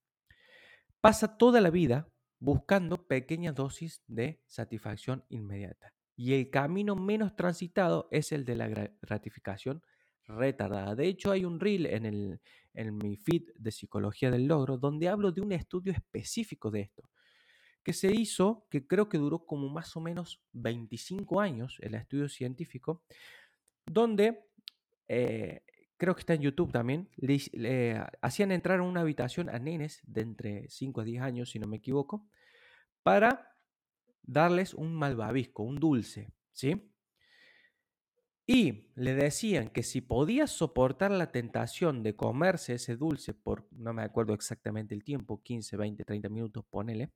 pasa 1.01 1.37
toda 1.37 1.61
la 1.61 1.69
vida 1.69 2.09
buscando 2.39 3.07
pequeñas 3.07 3.55
dosis 3.55 4.03
de 4.07 4.41
satisfacción 4.45 5.25
inmediata. 5.29 5.93
Y 6.15 6.33
el 6.33 6.49
camino 6.49 6.95
menos 6.95 7.35
transitado 7.35 8.07
es 8.11 8.31
el 8.31 8.45
de 8.45 8.55
la 8.55 8.67
gratificación 9.01 9.81
retardada. 10.27 10.95
De 10.95 11.07
hecho, 11.07 11.31
hay 11.31 11.45
un 11.45 11.59
reel 11.59 11.85
en, 11.85 12.05
el, 12.05 12.41
en 12.73 12.97
mi 12.97 13.15
feed 13.17 13.43
de 13.55 13.71
Psicología 13.71 14.29
del 14.29 14.47
Logro 14.47 14.77
donde 14.77 15.09
hablo 15.09 15.31
de 15.31 15.41
un 15.41 15.51
estudio 15.51 15.91
específico 15.93 16.69
de 16.69 16.81
esto, 16.81 17.09
que 17.83 17.93
se 17.93 18.11
hizo, 18.11 18.67
que 18.69 18.85
creo 18.85 19.07
que 19.07 19.17
duró 19.17 19.45
como 19.45 19.69
más 19.69 19.95
o 19.95 20.01
menos 20.01 20.41
25 20.53 21.39
años, 21.39 21.77
el 21.81 21.95
estudio 21.95 22.27
científico, 22.27 23.03
donde, 23.87 24.45
eh, 25.07 25.63
creo 25.97 26.13
que 26.13 26.19
está 26.19 26.33
en 26.33 26.41
YouTube 26.41 26.71
también, 26.71 27.09
le, 27.15 28.03
hacían 28.21 28.51
entrar 28.51 28.79
a 28.79 28.83
una 28.83 29.01
habitación 29.01 29.49
a 29.49 29.57
nenes 29.57 30.01
de 30.05 30.21
entre 30.21 30.69
5 30.69 31.01
a 31.01 31.03
10 31.03 31.21
años, 31.21 31.49
si 31.49 31.59
no 31.59 31.67
me 31.67 31.77
equivoco, 31.77 32.27
para 33.03 33.55
darles 34.21 34.73
un 34.73 34.93
malvavisco, 34.93 35.63
un 35.63 35.79
dulce, 35.79 36.29
¿sí? 36.51 36.91
Y 38.49 38.91
le 38.95 39.13
decían 39.13 39.69
que 39.69 39.83
si 39.83 39.99
podía 39.99 40.47
soportar 40.47 41.11
la 41.11 41.31
tentación 41.31 42.01
de 42.01 42.15
comerse 42.15 42.75
ese 42.75 42.95
dulce 42.95 43.33
por, 43.33 43.67
no 43.71 43.93
me 43.93 44.03
acuerdo 44.03 44.33
exactamente 44.33 44.95
el 44.95 45.03
tiempo, 45.03 45.41
15, 45.43 45.75
20, 45.75 46.05
30 46.05 46.29
minutos, 46.29 46.65
ponele, 46.69 47.11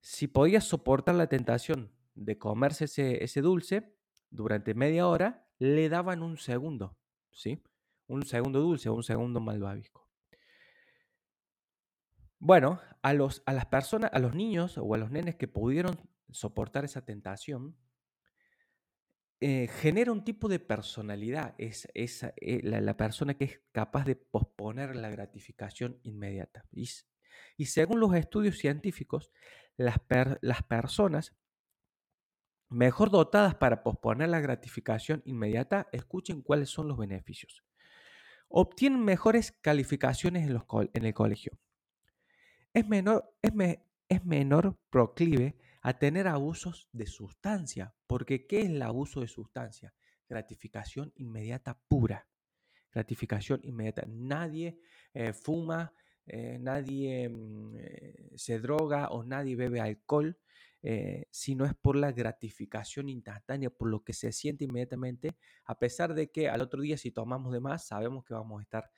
si 0.00 0.26
podía 0.26 0.60
soportar 0.60 1.14
la 1.14 1.28
tentación 1.28 1.92
de 2.16 2.36
comerse 2.36 2.86
ese, 2.86 3.22
ese 3.22 3.40
dulce 3.40 3.94
durante 4.32 4.74
media 4.74 5.06
hora, 5.06 5.46
le 5.58 5.88
daban 5.88 6.22
un 6.22 6.38
segundo, 6.38 6.96
¿sí? 7.30 7.62
Un 8.08 8.24
segundo 8.26 8.60
dulce 8.60 8.90
un 8.90 9.02
segundo 9.02 9.40
malvavisco. 9.40 10.08
Bueno, 12.38 12.80
a, 13.02 13.12
los, 13.12 13.42
a 13.46 13.52
las 13.52 13.66
personas, 13.66 14.10
a 14.12 14.18
los 14.18 14.34
niños 14.34 14.76
o 14.76 14.94
a 14.94 14.98
los 14.98 15.12
nenes 15.12 15.36
que 15.36 15.46
pudieron 15.46 15.96
soportar 16.30 16.84
esa 16.84 17.04
tentación, 17.04 17.76
eh, 19.40 19.68
genera 19.68 20.12
un 20.12 20.24
tipo 20.24 20.48
de 20.48 20.58
personalidad, 20.58 21.54
es, 21.58 21.88
esa 21.94 22.32
eh, 22.36 22.60
la, 22.62 22.96
persona 22.96 23.34
que 23.34 23.44
es 23.44 23.60
capaz 23.72 24.04
de 24.04 24.16
posponer 24.16 24.96
la 24.96 25.10
gratificación 25.10 26.00
inmediata. 26.02 26.64
Y, 26.72 26.88
y 27.56 27.66
según 27.66 28.00
los 28.00 28.14
estudios 28.14 28.58
científicos, 28.58 29.30
las, 29.76 29.96
las 30.40 30.62
personas 30.62 31.36
mejor 32.72 33.10
dotadas 33.10 33.54
para 33.54 33.82
posponer 33.82 34.28
la 34.28 34.40
gratificación 34.40 35.22
inmediata, 35.24 35.88
escuchen 35.92 36.42
cuáles 36.42 36.70
son 36.70 36.88
los 36.88 36.98
beneficios. 36.98 37.64
Obtienen 38.48 39.04
mejores 39.04 39.52
calificaciones 39.52 40.48
en, 40.48 41.04
el 41.04 41.14
colegio. 41.14 41.58
Es 42.74 42.86
menor, 42.88 43.34
es, 43.40 43.52
es 44.08 44.24
menor 44.24 44.78
proclive 44.90 45.56
a 45.80 45.98
tener 45.98 46.28
abusos 46.28 46.88
de 46.92 47.06
sustancia. 47.06 47.94
Porque 48.06 48.46
¿qué 48.46 48.60
es 48.60 48.66
el 48.66 48.82
abuso 48.82 49.20
de 49.20 49.28
sustancia? 49.28 49.94
Gratificación 50.28 51.12
inmediata 51.16 51.78
pura. 51.88 52.28
Gratificación 52.90 53.60
inmediata. 53.64 54.04
Nadie 54.06 54.78
eh, 55.14 55.32
fuma, 55.32 55.92
eh, 56.26 56.58
nadie 56.60 57.28
mm, 57.28 57.76
eh, 57.78 58.30
se 58.36 58.58
droga 58.60 59.08
o 59.08 59.24
nadie 59.24 59.56
bebe 59.56 59.80
alcohol 59.80 60.38
si 61.30 61.54
no 61.54 61.64
es 61.64 61.74
por 61.74 61.94
la 61.96 62.10
gratificación 62.10 63.08
instantánea, 63.08 63.70
por 63.70 63.88
lo 63.88 64.02
que 64.02 64.12
se 64.12 64.32
siente 64.32 64.64
inmediatamente, 64.64 65.36
a 65.64 65.78
pesar 65.78 66.12
de 66.12 66.30
que 66.30 66.48
al 66.48 66.60
otro 66.60 66.82
día 66.82 66.98
si 66.98 67.12
tomamos 67.12 67.52
de 67.52 67.60
más 67.60 67.86
sabemos 67.86 68.24
que 68.24 68.34
vamos 68.34 68.58
a 68.58 68.62
estar 68.62 68.90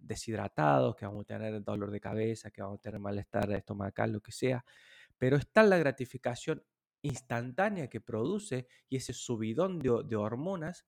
deshidratados, 0.00 0.94
que 0.94 1.06
vamos 1.06 1.22
a 1.22 1.24
tener 1.24 1.64
dolor 1.64 1.90
de 1.90 2.00
cabeza, 2.00 2.50
que 2.50 2.60
vamos 2.60 2.78
a 2.78 2.82
tener 2.82 3.00
malestar 3.00 3.50
estomacal, 3.52 4.12
lo 4.12 4.20
que 4.20 4.32
sea 4.32 4.62
pero 5.22 5.36
está 5.36 5.62
la 5.62 5.78
gratificación 5.78 6.64
instantánea 7.00 7.88
que 7.88 8.00
produce 8.00 8.66
y 8.88 8.96
ese 8.96 9.12
subidón 9.12 9.78
de, 9.78 10.16
hormonas 10.16 10.84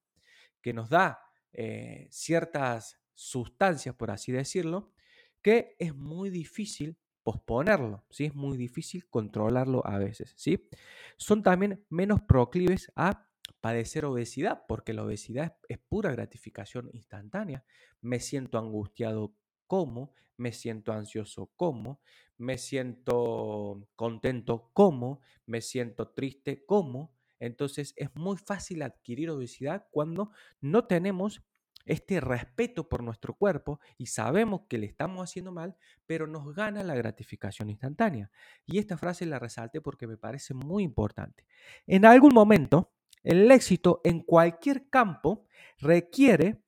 que 0.60 0.72
nos 0.72 0.88
da 0.90 1.20
eh, 1.52 2.08
ciertas 2.10 2.98
sustancias, 3.14 3.94
por 3.94 4.10
así 4.10 4.32
decirlo, 4.32 4.92
que 5.40 5.76
es 5.78 5.94
muy 5.94 6.30
difícil 6.30 6.98
posponerlo, 7.24 8.04
¿sí? 8.10 8.26
es 8.26 8.34
muy 8.34 8.56
difícil 8.56 9.08
controlarlo 9.08 9.84
a 9.84 9.98
veces. 9.98 10.34
¿sí? 10.36 10.68
Son 11.16 11.42
también 11.42 11.84
menos 11.88 12.20
proclives 12.22 12.92
a 12.94 13.28
padecer 13.60 14.04
obesidad, 14.04 14.64
porque 14.68 14.92
la 14.92 15.02
obesidad 15.04 15.56
es, 15.68 15.78
pura 15.78 16.12
gratificación 16.12 16.90
instantánea. 16.92 17.64
Me 18.00 18.20
siento 18.20 18.58
angustiado 18.58 19.34
como, 19.66 20.12
me 20.36 20.52
siento 20.52 20.92
ansioso 20.92 21.50
como, 21.56 22.00
me 22.36 22.58
siento 22.58 23.88
contento 23.96 24.70
como, 24.74 25.20
me 25.46 25.62
siento 25.62 26.08
triste 26.08 26.64
como. 26.66 27.14
Entonces 27.38 27.94
es 27.96 28.14
muy 28.14 28.36
fácil 28.36 28.82
adquirir 28.82 29.30
obesidad 29.30 29.86
cuando 29.90 30.30
no 30.60 30.86
tenemos 30.86 31.42
este 31.84 32.20
respeto 32.20 32.88
por 32.88 33.02
nuestro 33.02 33.34
cuerpo 33.34 33.80
y 33.98 34.06
sabemos 34.06 34.62
que 34.68 34.78
le 34.78 34.86
estamos 34.86 35.22
haciendo 35.22 35.52
mal, 35.52 35.76
pero 36.06 36.26
nos 36.26 36.54
gana 36.54 36.82
la 36.82 36.94
gratificación 36.94 37.70
instantánea. 37.70 38.30
Y 38.66 38.78
esta 38.78 38.96
frase 38.96 39.26
la 39.26 39.38
resalte 39.38 39.80
porque 39.80 40.06
me 40.06 40.16
parece 40.16 40.54
muy 40.54 40.82
importante. 40.82 41.44
En 41.86 42.04
algún 42.04 42.32
momento, 42.34 42.92
el 43.22 43.50
éxito 43.50 44.00
en 44.04 44.20
cualquier 44.20 44.88
campo 44.88 45.46
requiere 45.78 46.60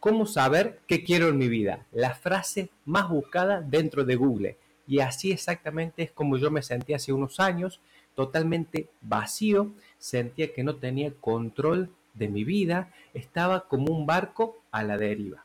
¿Cómo 0.00 0.24
saber 0.24 0.80
qué 0.86 1.04
quiero 1.04 1.28
en 1.28 1.36
mi 1.36 1.48
vida? 1.48 1.84
La 1.92 2.14
frase 2.14 2.70
más 2.86 3.10
buscada 3.10 3.60
dentro 3.60 4.02
de 4.02 4.16
Google. 4.16 4.56
Y 4.86 5.00
así 5.00 5.30
exactamente 5.30 6.02
es 6.02 6.10
como 6.10 6.38
yo 6.38 6.50
me 6.50 6.62
sentía 6.62 6.96
hace 6.96 7.12
unos 7.12 7.38
años, 7.38 7.80
totalmente 8.14 8.88
vacío, 9.02 9.72
sentía 9.98 10.54
que 10.54 10.64
no 10.64 10.76
tenía 10.76 11.12
control 11.20 11.90
de 12.14 12.28
mi 12.28 12.44
vida, 12.44 12.92
estaba 13.14 13.68
como 13.68 13.92
un 13.92 14.06
barco 14.06 14.56
a 14.70 14.82
la 14.82 14.98
deriva. 14.98 15.44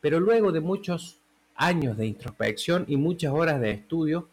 Pero 0.00 0.20
luego 0.20 0.52
de 0.52 0.60
muchos 0.60 1.18
años 1.54 1.96
de 1.96 2.06
introspección 2.06 2.84
y 2.88 2.96
muchas 2.96 3.32
horas 3.32 3.60
de 3.60 3.70
estudio, 3.70 4.28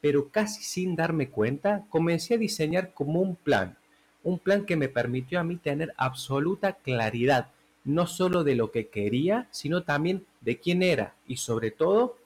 pero 0.00 0.28
casi 0.28 0.62
sin 0.62 0.96
darme 0.96 1.28
cuenta, 1.28 1.84
comencé 1.90 2.34
a 2.34 2.38
diseñar 2.38 2.92
como 2.92 3.20
un 3.20 3.36
plan, 3.36 3.76
un 4.24 4.38
plan 4.38 4.64
que 4.64 4.76
me 4.76 4.88
permitió 4.88 5.40
a 5.40 5.44
mí 5.44 5.56
tener 5.56 5.94
absoluta 5.96 6.74
claridad 6.74 7.48
no 7.84 8.06
solo 8.06 8.44
de 8.44 8.54
lo 8.54 8.70
que 8.70 8.88
quería, 8.88 9.48
sino 9.50 9.82
también 9.82 10.24
de 10.40 10.58
quién 10.58 10.82
era 10.82 11.14
y 11.26 11.36
sobre 11.36 11.70
todo 11.70 12.16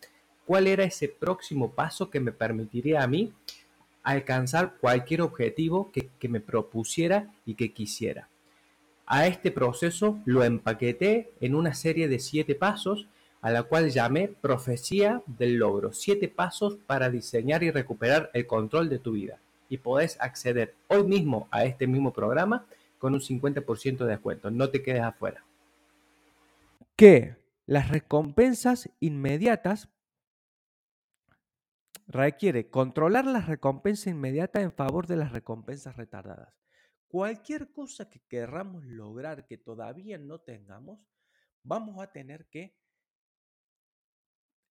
cuál 0.44 0.66
era 0.66 0.84
ese 0.84 1.08
próximo 1.08 1.70
paso 1.70 2.10
que 2.10 2.20
me 2.20 2.32
permitiría 2.32 3.02
a 3.02 3.06
mí 3.06 3.32
alcanzar 4.02 4.76
cualquier 4.80 5.22
objetivo 5.22 5.90
que, 5.90 6.28
me 6.28 6.40
propusiera 6.40 7.32
y 7.44 7.54
que 7.54 7.72
quisiera. 7.72 8.28
A 9.06 9.26
este 9.26 9.50
proceso 9.50 10.18
lo 10.24 10.44
empaqueté 10.44 11.32
en 11.40 11.54
una 11.54 11.74
serie 11.74 12.08
de 12.08 12.18
siete 12.18 12.54
pasos 12.54 13.06
a 13.40 13.50
la 13.50 13.62
cual 13.62 13.90
llamé 13.90 14.28
Profecía 14.28 15.22
del 15.26 15.56
Logro. 15.56 15.92
Siete 15.92 16.28
pasos 16.28 16.78
para 16.86 17.10
diseñar 17.10 17.62
y 17.62 17.70
recuperar 17.70 18.30
el 18.34 18.46
control 18.46 18.88
de 18.88 18.98
tu 18.98 19.12
vida. 19.12 19.38
Y 19.68 19.78
podés 19.78 20.20
acceder 20.20 20.74
hoy 20.88 21.04
mismo 21.04 21.48
a 21.50 21.64
este 21.64 21.86
mismo 21.86 22.12
programa 22.12 22.66
con 22.98 23.14
un 23.14 23.20
50% 23.20 23.98
de 23.98 24.06
descuento. 24.06 24.50
No 24.50 24.68
te 24.70 24.82
quedes 24.82 25.02
afuera 25.02 25.46
que 26.96 27.36
las 27.66 27.90
recompensas 27.90 28.90
inmediatas 29.00 29.88
requiere 32.08 32.70
controlar 32.70 33.26
la 33.26 33.40
recompensa 33.40 34.08
inmediata 34.08 34.62
en 34.62 34.72
favor 34.72 35.06
de 35.06 35.16
las 35.16 35.32
recompensas 35.32 35.96
retardadas. 35.96 36.65
Cualquier 37.08 37.72
cosa 37.72 38.10
que 38.10 38.20
querramos 38.28 38.84
lograr 38.84 39.46
que 39.46 39.58
todavía 39.58 40.18
no 40.18 40.40
tengamos, 40.40 41.00
vamos 41.62 42.02
a 42.02 42.12
tener 42.12 42.46
que 42.48 42.76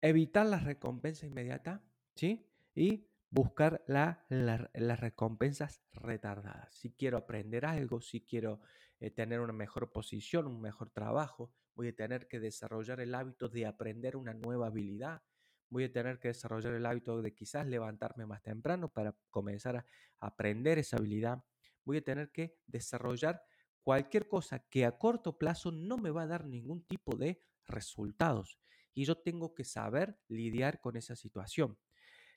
evitar 0.02 0.46
la 0.46 0.60
recompensa 0.60 1.26
inmediata, 1.26 1.84
¿sí? 2.16 2.48
Y 2.76 3.08
buscar 3.30 3.84
las 3.88 5.00
recompensas 5.00 5.82
retardadas. 5.92 6.74
Si 6.76 6.94
quiero 6.94 7.18
aprender 7.18 7.66
algo, 7.66 8.02
si 8.02 8.22
quiero 8.22 8.62
eh, 9.00 9.12
tener 9.12 9.40
una 9.40 9.54
mejor 9.54 9.92
posición, 9.92 10.48
un 10.48 10.62
mejor 10.62 10.90
trabajo, 10.90 11.52
voy 11.74 11.90
a 11.90 11.96
tener 11.96 12.28
que 12.28 12.40
desarrollar 12.40 13.00
el 13.02 13.14
hábito 13.16 13.50
de 13.50 13.66
aprender 13.66 14.16
una 14.16 14.34
nueva 14.34 14.68
habilidad, 14.68 15.24
voy 15.70 15.86
a 15.86 15.92
tener 15.92 16.20
que 16.20 16.30
desarrollar 16.30 16.74
el 16.74 16.86
hábito 16.86 17.22
de 17.22 17.34
quizás 17.34 17.68
levantarme 17.68 18.26
más 18.26 18.42
temprano 18.42 18.90
para 18.90 19.16
comenzar 19.30 19.78
a 19.78 19.86
aprender 20.20 20.78
esa 20.78 20.98
habilidad, 20.98 21.44
voy 21.86 21.98
a 21.98 22.04
tener 22.04 22.32
que 22.32 22.58
desarrollar 22.66 23.44
cualquier 23.84 24.28
cosa 24.28 24.60
que 24.60 24.86
a 24.86 24.98
corto 24.98 25.38
plazo 25.38 25.72
no 25.72 25.98
me 25.98 26.10
va 26.10 26.24
a 26.24 26.28
dar 26.28 26.46
ningún 26.46 26.84
tipo 26.86 27.16
de 27.16 27.40
resultados 27.66 28.60
y 28.94 29.06
yo 29.06 29.16
tengo 29.18 29.54
que 29.54 29.64
saber 29.64 30.18
lidiar 30.28 30.80
con 30.82 30.96
esa 30.96 31.16
situación. 31.16 31.78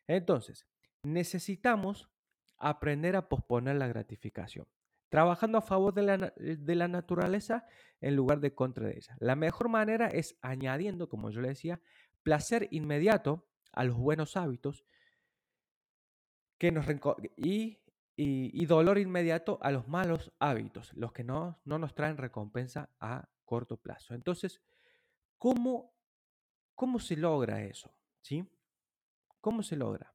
Entonces, 0.07 0.67
necesitamos 1.03 2.11
aprender 2.59 3.17
a 3.17 3.29
posponer 3.29 3.77
la 3.77 3.89
gratificación. 3.89 4.67
trabajando 5.11 5.57
a 5.57 5.63
favor 5.63 5.95
de 5.95 6.03
la, 6.03 6.35
de 6.37 6.75
la 6.75 6.87
naturaleza 6.87 7.65
en 8.03 8.15
lugar 8.15 8.41
de 8.41 8.55
contra 8.55 8.91
ella. 8.91 9.17
La 9.21 9.37
mejor 9.37 9.71
manera 9.71 10.09
es 10.09 10.37
añadiendo, 10.43 11.09
como 11.09 11.31
yo 11.31 11.41
le 11.41 11.49
decía, 11.49 11.81
placer 12.23 12.69
inmediato 12.73 13.49
a 13.73 13.85
los 13.85 13.97
buenos 13.97 14.37
hábitos 14.37 14.85
que 16.59 16.73
nos 16.73 16.87
y, 17.37 17.79
y, 18.21 18.67
dolor 18.67 18.99
inmediato 18.99 19.61
a 19.63 19.71
los 19.71 19.87
malos 19.87 20.33
hábitos, 20.41 20.93
los 20.95 21.13
que 21.13 21.23
no, 21.23 21.61
no 21.65 21.79
nos 21.79 21.95
traen 21.95 22.17
recompensa 22.17 22.91
a 22.99 23.29
corto 23.45 23.77
plazo. 23.77 24.13
Entonces, 24.13 24.61
¿cómo, 25.39 25.95
cómo 26.75 26.99
se 26.99 27.17
logra 27.17 27.63
eso? 27.63 27.95
¿Sí? 28.21 28.45
¿Cómo 29.41 29.63
se 29.63 29.77
logra? 29.77 30.13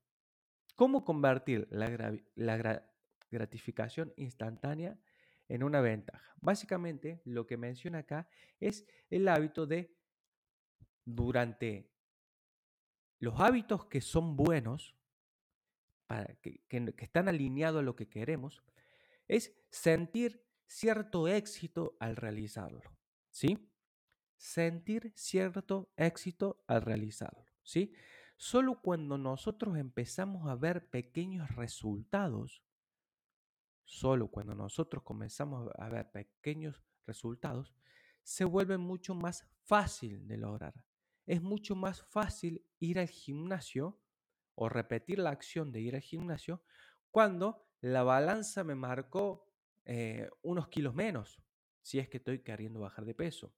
¿Cómo 0.76 1.06
convertir 1.06 1.66
la, 1.72 2.84
gratificación 3.32 4.13
instantánea 4.18 5.00
en 5.48 5.63
una 5.63 5.80
ventaja? 5.80 6.36
Básicamente, 6.42 7.22
lo 7.24 7.48
que 7.48 7.56
menciona 7.56 8.00
acá 8.00 8.28
es 8.60 8.86
el 9.10 9.30
hábito 9.30 9.66
de, 9.66 9.96
durante 11.06 11.89
los 13.20 13.39
hábitos 13.39 13.86
que 13.86 14.02
son 14.02 14.36
buenos, 14.36 14.94
que, 16.41 16.62
están 16.97 17.28
alineados 17.28 17.80
a 17.80 17.84
lo 17.84 17.95
que 17.95 18.10
queremos, 18.10 18.63
es 19.28 19.56
sentir 19.69 20.45
cierto 20.67 21.28
éxito 21.28 21.95
al 21.99 22.15
realizarlo. 22.15 22.82
¿Sí? 23.30 23.69
Sentir 24.38 25.13
cierto 25.15 25.91
éxito 25.95 26.63
al 26.67 26.82
realizarlo. 26.82 27.45
¿Sí? 27.63 27.93
Solo 28.38 28.82
cuando 28.82 29.17
nosotros 29.17 29.78
empezamos 29.78 30.49
a 30.49 30.56
ver 30.56 30.89
pequeños 30.89 31.49
resultados, 31.56 32.63
solo 33.86 34.30
cuando 34.30 34.56
nosotros 34.56 35.04
comenzamos 35.04 35.69
a 35.78 35.89
ver 35.89 36.12
pequeños 36.12 36.82
resultados, 37.06 37.73
se 38.23 38.45
vuelve 38.45 38.78
mucho 38.78 39.15
más 39.15 39.47
fácil 39.65 40.28
de 40.28 40.38
lograr. 40.38 40.73
Es 41.26 41.41
mucho 41.41 41.76
más 41.76 42.02
fácil 42.02 42.65
ir 42.80 42.99
al 42.99 43.08
gimnasio 43.08 44.03
o 44.56 44.70
repetir 44.70 45.20
la 45.20 45.32
acción 45.32 45.72
de 45.72 45.82
ir 45.82 45.96
al 45.96 46.02
gimnasio 46.02 46.63
cuando 47.12 47.68
la 47.82 48.04
balanza 48.04 48.63
me 48.63 48.76
marcó 48.76 49.48
eh, 49.86 50.30
unos 50.42 50.70
kilos 50.70 50.96
menos, 50.96 51.42
si 51.82 52.00
es 52.00 52.08
que 52.08 52.18
estoy 52.18 52.39
queriendo 52.39 52.80
bajar 52.80 53.06
de 53.06 53.13
peso. 53.13 53.54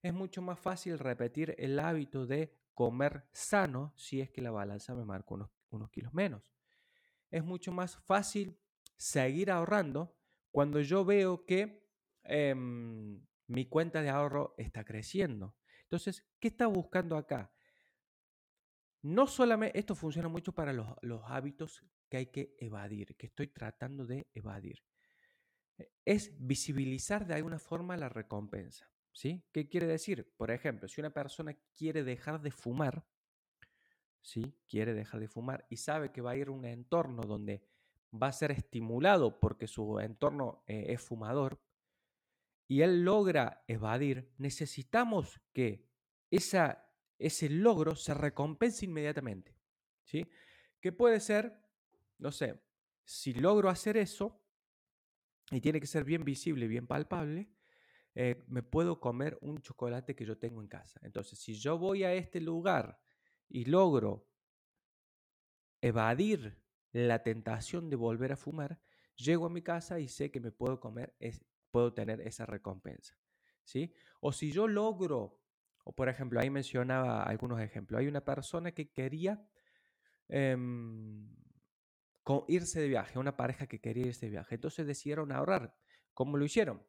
Es 0.00 0.14
mucho 0.14 0.42
más 0.42 0.58
fácil 0.58 0.98
repetir 0.98 1.54
el 1.58 1.78
hábito 1.78 2.26
de 2.26 2.56
comer 2.74 3.28
sano 3.32 3.92
si 3.96 4.20
es 4.20 4.30
que 4.30 4.42
la 4.42 4.50
balanza 4.50 4.94
me 4.94 5.04
marcó 5.04 5.50
unos, 5.70 5.90
kilos 5.90 6.12
menos. 6.14 6.52
Es 7.30 7.44
mucho 7.44 7.72
más 7.72 7.96
fácil 7.96 8.58
seguir 8.96 9.50
ahorrando 9.50 10.16
cuando 10.50 10.80
yo 10.80 11.04
veo 11.04 11.44
que 11.44 11.88
em, 12.24 13.24
mi 13.46 13.66
cuenta 13.66 14.02
de 14.02 14.10
ahorro 14.10 14.54
está 14.56 14.84
creciendo. 14.84 15.56
Entonces, 15.82 16.26
¿qué 16.38 16.48
está 16.48 16.66
buscando 16.66 17.16
acá? 17.16 17.52
No 19.02 19.26
solamente, 19.26 19.78
esto 19.78 19.94
funciona 19.94 20.28
mucho 20.28 20.52
para 20.52 20.72
los, 20.72 21.22
hábitos 21.24 21.84
que 22.08 22.16
hay 22.18 22.26
que 22.26 22.56
evadir, 22.58 23.16
que 23.16 23.26
estoy 23.26 23.48
tratando 23.48 24.06
de 24.06 24.28
evadir. 24.34 24.82
E, 25.76 25.92
es 26.04 26.32
visibilizar 26.38 27.26
de 27.26 27.34
alguna 27.34 27.58
forma 27.58 27.96
la 27.96 28.08
recompensa. 28.08 28.90
¿sí? 29.12 29.44
¿Qué 29.52 29.68
quiere 29.68 29.86
decir? 29.86 30.32
Por 30.36 30.50
ejemplo, 30.50 30.88
si 30.88 31.00
una 31.00 31.10
persona 31.10 31.56
quiere 31.74 32.04
dejar 32.04 32.40
de 32.40 32.50
fumar, 32.50 33.04
¿sí? 34.20 34.54
quiere 34.68 34.94
dejar 34.94 35.20
de 35.20 35.28
fumar 35.28 35.66
y 35.68 35.76
sabe 35.76 36.12
que 36.12 36.20
va 36.20 36.32
a 36.32 36.36
ir 36.36 36.48
a 36.48 36.52
un 36.52 36.64
entorno 36.64 37.22
donde 37.22 37.62
va 38.14 38.28
a 38.28 38.32
ser 38.32 38.52
estimulado 38.52 39.40
porque 39.40 39.66
su 39.66 39.98
entorno 39.98 40.62
eh, 40.66 40.86
es 40.88 41.00
fumador, 41.00 41.60
y 42.72 42.80
él 42.80 43.04
logra 43.04 43.64
evadir, 43.66 44.32
necesitamos 44.38 45.42
que 45.52 45.90
esa 46.30 46.90
ese 47.26 47.48
logro 47.48 47.94
se 47.96 48.14
recompensa 48.14 48.84
inmediatamente. 48.84 49.56
¿sí? 50.04 50.26
Que 50.80 50.92
puede 50.92 51.20
ser, 51.20 51.60
no 52.18 52.32
sé, 52.32 52.60
si 53.04 53.34
logro 53.34 53.68
hacer 53.68 53.96
eso, 53.96 54.40
y 55.50 55.60
tiene 55.60 55.80
que 55.80 55.86
ser 55.86 56.04
bien 56.04 56.24
visible, 56.24 56.66
bien 56.66 56.86
palpable, 56.86 57.50
eh, 58.14 58.42
me 58.46 58.62
puedo 58.62 59.00
comer 59.00 59.38
un 59.40 59.60
chocolate 59.60 60.14
que 60.14 60.24
yo 60.24 60.38
tengo 60.38 60.60
en 60.60 60.68
casa. 60.68 61.00
Entonces, 61.02 61.38
si 61.38 61.54
yo 61.54 61.78
voy 61.78 62.04
a 62.04 62.14
este 62.14 62.40
lugar 62.40 63.00
y 63.48 63.64
logro 63.64 64.28
evadir 65.80 66.58
la 66.92 67.22
tentación 67.22 67.90
de 67.90 67.96
volver 67.96 68.32
a 68.32 68.36
fumar, 68.36 68.80
llego 69.16 69.46
a 69.46 69.50
mi 69.50 69.62
casa 69.62 69.98
y 69.98 70.08
sé 70.08 70.30
que 70.30 70.40
me 70.40 70.52
puedo 70.52 70.78
comer, 70.78 71.14
puedo 71.70 71.92
tener 71.92 72.20
esa 72.20 72.46
recompensa. 72.46 73.18
¿sí? 73.64 73.92
O 74.20 74.32
si 74.32 74.52
yo 74.52 74.68
logro 74.68 75.41
o 75.84 75.92
por 75.92 76.08
ejemplo, 76.08 76.40
ahí 76.40 76.50
mencionaba 76.50 77.22
algunos 77.24 77.60
ejemplos. 77.60 78.00
Hay 78.00 78.06
una 78.06 78.24
persona 78.24 78.72
que 78.72 78.90
quería 78.90 79.44
em, 80.28 81.28
irse 82.48 82.80
de 82.80 82.88
viaje, 82.88 83.18
una 83.18 83.36
pareja 83.36 83.66
que 83.66 83.80
quería 83.80 84.06
irse 84.06 84.26
de 84.26 84.30
viaje. 84.30 84.54
Entonces 84.54 84.86
decidieron 84.86 85.32
ahorrar. 85.32 85.74
¿Cómo 86.14 86.36
lo 86.36 86.44
hicieron? 86.44 86.86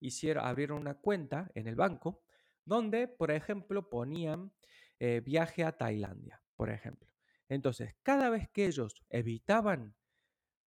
Hicieron, 0.00 0.44
abrieron 0.44 0.80
una 0.80 0.94
cuenta 0.94 1.50
en 1.54 1.68
el 1.68 1.76
banco 1.76 2.24
donde, 2.64 3.08
por 3.08 3.30
ejemplo, 3.30 3.88
ponían 3.88 4.52
eh, 4.98 5.20
viaje 5.20 5.64
a 5.64 5.72
Tailandia, 5.72 6.42
por 6.56 6.70
ejemplo. 6.70 7.10
Entonces, 7.48 7.94
cada 8.02 8.30
vez 8.30 8.48
que 8.50 8.66
ellos 8.66 9.04
evitaban 9.10 9.94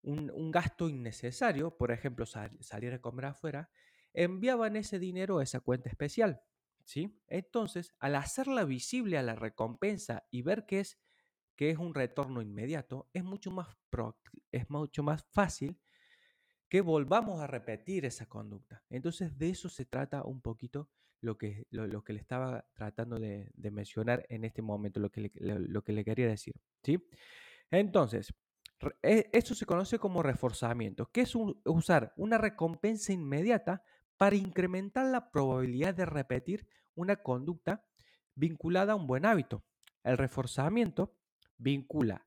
un, 0.02 0.52
gasto 0.52 0.88
innecesario, 0.88 1.76
por 1.76 1.92
ejemplo, 1.92 2.26
salir 2.26 2.94
a 2.94 3.02
comer 3.02 3.26
afuera, 3.26 3.70
enviaban 4.14 4.76
ese 4.76 5.00
dinero 5.00 5.40
a 5.40 5.44
esa 5.44 5.62
cuenta 5.62 5.90
especial. 5.90 6.42
¿Sí? 6.86 7.20
Entonces, 7.28 7.94
al 8.00 8.16
hacerla 8.16 8.64
visible 8.64 9.18
a 9.18 9.24
la 9.24 9.36
recompensa 9.36 10.26
y 10.32 10.42
ver 10.42 10.66
que 10.66 10.80
es, 10.80 11.00
que 11.56 11.70
es 11.72 11.78
un 11.78 11.94
retorno 11.94 12.42
inmediato, 12.42 13.10
es 13.14 13.24
mucho, 13.24 13.52
más 13.52 13.68
es 14.52 14.70
mucho 14.70 15.04
más 15.04 15.26
fácil 15.32 15.80
que 16.70 16.82
volvamos 16.82 17.42
a 17.42 17.48
repetir 17.48 18.06
esa 18.06 18.28
conducta. 18.28 18.84
Entonces, 18.90 19.38
de 19.38 19.50
eso 19.50 19.70
se 19.70 19.86
trata 19.86 20.24
un 20.24 20.42
poquito 20.42 20.90
lo 21.22 21.38
que, 21.38 21.66
lo, 21.72 22.04
que 22.04 22.14
le 22.14 22.20
estaba 22.20 22.66
tratando 22.74 23.20
de, 23.20 23.52
mencionar 23.72 24.26
en 24.30 24.46
este 24.46 24.62
momento, 24.62 25.00
lo 25.00 25.10
que 25.10 25.22
le, 25.22 25.32
lo, 25.36 25.84
que 25.84 25.94
le 25.94 26.06
quería 26.06 26.28
decir. 26.28 26.54
¿sí? 26.84 27.04
Entonces, 27.72 28.34
e, 29.02 29.30
esto 29.32 29.56
se 29.56 29.66
conoce 29.66 30.00
como 30.00 30.22
reforzamiento, 30.22 31.10
que 31.12 31.22
es 31.22 31.34
usar 31.36 32.14
una 32.18 32.38
recompensa 32.38 33.14
inmediata 33.14 33.84
para 34.18 34.36
incrementar 34.36 35.06
la 35.08 35.32
probabilidad 35.32 35.94
de 35.94 36.06
repetir 36.06 36.68
una 36.96 37.18
conducta 37.18 37.86
vinculada 38.36 38.94
a 38.94 38.96
un 38.96 39.08
buen 39.08 39.26
hábito. 39.26 39.66
El 40.04 40.18
reforzamiento 40.18 41.18
vincula 41.58 42.26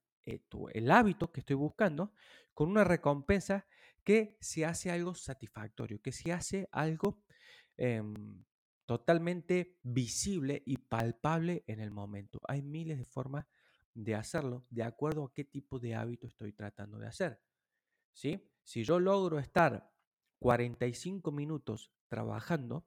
el 0.73 0.91
hábito 0.91 1.33
que 1.33 1.41
estoy 1.41 1.57
buscando 1.57 2.13
con 2.53 2.69
una 2.69 2.85
recompensa 2.85 3.67
que 4.05 4.37
se 4.41 4.65
hace 4.65 4.91
algo 4.91 5.15
satisfactorio, 5.15 6.01
que 6.01 6.13
se 6.13 6.33
hace 6.33 6.69
algo 6.73 7.23
em, 7.77 8.45
totalmente 8.87 9.79
visible 9.83 10.63
y 10.67 10.79
palpable 10.79 11.65
en 11.67 11.81
el 11.81 11.91
momento. 11.91 12.41
Hay 12.49 12.63
miles 12.63 12.99
de 12.99 13.05
formas 13.05 13.47
de 13.95 14.15
hacerlo 14.15 14.67
de 14.71 14.83
acuerdo 14.83 15.25
a 15.25 15.33
qué 15.33 15.45
tipo 15.45 15.79
de 15.79 15.95
hábito 15.95 16.27
estoy 16.27 16.53
tratando 16.53 16.99
de 16.99 17.07
hacer. 17.07 17.41
¿sí? 18.13 18.51
Si 18.65 18.85
yo 18.85 18.99
logro 18.99 19.39
estar 19.39 19.91
45 20.39 21.33
minutos 21.33 21.93
trabajando, 22.09 22.87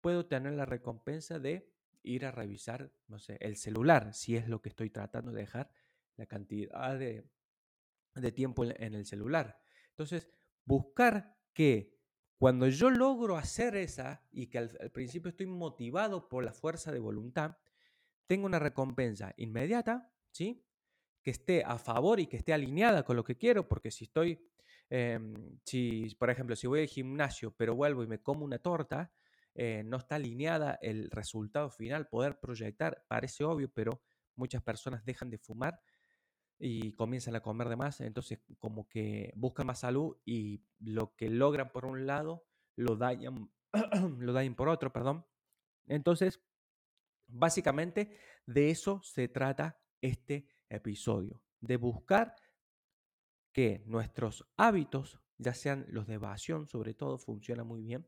puedo 0.00 0.26
tener 0.26 0.54
la 0.54 0.66
recompensa 0.66 1.38
de 1.38 1.72
ir 2.02 2.26
a 2.26 2.30
revisar, 2.30 2.92
no 3.08 3.18
sé, 3.18 3.38
el 3.40 3.56
celular, 3.56 4.12
si 4.12 4.36
es 4.36 4.48
lo 4.48 4.60
que 4.60 4.68
estoy 4.68 4.90
tratando 4.90 5.32
de 5.32 5.40
dejar, 5.40 5.70
la 6.16 6.26
cantidad 6.26 6.98
de, 6.98 7.28
tiempo 8.32 8.64
en 8.64 8.94
el 8.94 9.06
celular. 9.06 9.58
Entonces, 9.90 10.28
buscar 10.64 11.36
que 11.52 11.94
cuando 12.38 12.68
yo 12.68 12.90
logro 12.90 13.36
hacer 13.36 13.74
esa 13.76 14.26
y 14.30 14.48
que 14.48 14.58
al, 14.58 14.76
al 14.80 14.90
principio 14.90 15.30
estoy 15.30 15.46
motivado 15.46 16.28
por 16.28 16.44
la 16.44 16.52
fuerza 16.52 16.92
de 16.92 16.98
voluntad, 16.98 17.56
tengo 18.26 18.46
una 18.46 18.58
recompensa 18.58 19.34
inmediata, 19.36 20.12
¿sí? 20.30 20.64
Que 21.22 21.30
esté 21.30 21.64
a 21.64 21.78
favor 21.78 22.20
y 22.20 22.26
que 22.26 22.36
esté 22.36 22.52
alineada 22.52 23.04
con 23.04 23.16
lo 23.16 23.24
que 23.24 23.36
quiero, 23.36 23.68
porque 23.68 23.90
si 23.90 24.04
estoy 24.04 24.46
Em, 24.90 25.58
si, 25.64 26.14
por 26.18 26.30
ejemplo, 26.30 26.54
si 26.56 26.66
voy 26.66 26.80
al 26.80 26.86
gimnasio 26.86 27.54
pero 27.56 27.74
vuelvo 27.74 28.02
y 28.02 28.06
me 28.06 28.20
como 28.20 28.44
una 28.44 28.58
torta, 28.58 29.12
eh, 29.54 29.82
no 29.84 29.96
está 29.98 30.16
alineada 30.16 30.78
el 30.82 31.10
resultado 31.10 31.70
final, 31.70 32.08
poder 32.08 32.38
proyectar, 32.38 33.04
parece 33.08 33.44
obvio, 33.44 33.70
pero 33.72 34.02
muchas 34.36 34.62
personas 34.62 35.04
dejan 35.04 35.30
de 35.30 35.38
fumar 35.38 35.80
y 36.58 36.92
comienzan 36.94 37.36
a 37.36 37.40
comer 37.40 37.68
de 37.68 37.76
más, 37.76 38.00
entonces 38.00 38.40
como 38.58 38.88
que 38.88 39.32
buscan 39.36 39.66
más 39.66 39.80
salud 39.80 40.16
y 40.24 40.62
lo 40.78 41.14
que 41.14 41.28
logran 41.28 41.70
por 41.70 41.84
un 41.86 42.06
lado 42.06 42.46
lo 42.76 42.96
dañan, 42.96 43.50
lo 44.18 44.32
dañan 44.32 44.54
por 44.54 44.68
otro, 44.68 44.92
perdón. 44.92 45.24
Entonces, 45.86 46.40
básicamente 47.26 48.16
de 48.46 48.70
eso 48.70 49.00
se 49.02 49.28
trata 49.28 49.80
este 50.00 50.48
episodio, 50.68 51.42
de 51.60 51.76
buscar 51.76 52.34
que 53.54 53.84
nuestros 53.86 54.44
hábitos 54.56 55.20
ya 55.38 55.54
sean 55.54 55.86
los 55.88 56.06
de 56.08 56.14
evasión, 56.14 56.68
sobre 56.68 56.92
todo, 56.92 57.18
funciona 57.18 57.62
muy 57.62 57.82
bien, 57.82 58.06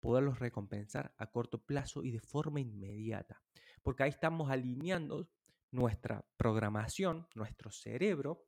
poderlos 0.00 0.38
recompensar 0.38 1.14
a 1.18 1.30
corto 1.30 1.62
plazo 1.62 2.02
y 2.02 2.10
de 2.10 2.20
forma 2.20 2.60
inmediata. 2.60 3.42
Porque 3.82 4.02
ahí 4.02 4.10
estamos 4.10 4.50
alineando 4.50 5.28
nuestra 5.70 6.26
programación, 6.38 7.28
nuestro 7.34 7.70
cerebro, 7.70 8.46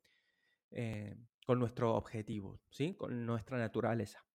eh, 0.71 1.15
con 1.45 1.59
nuestro 1.59 1.95
objetivo, 1.95 2.59
¿sí? 2.69 2.95
con 2.95 3.25
nuestra 3.25 3.57
naturaleza. 3.57 4.25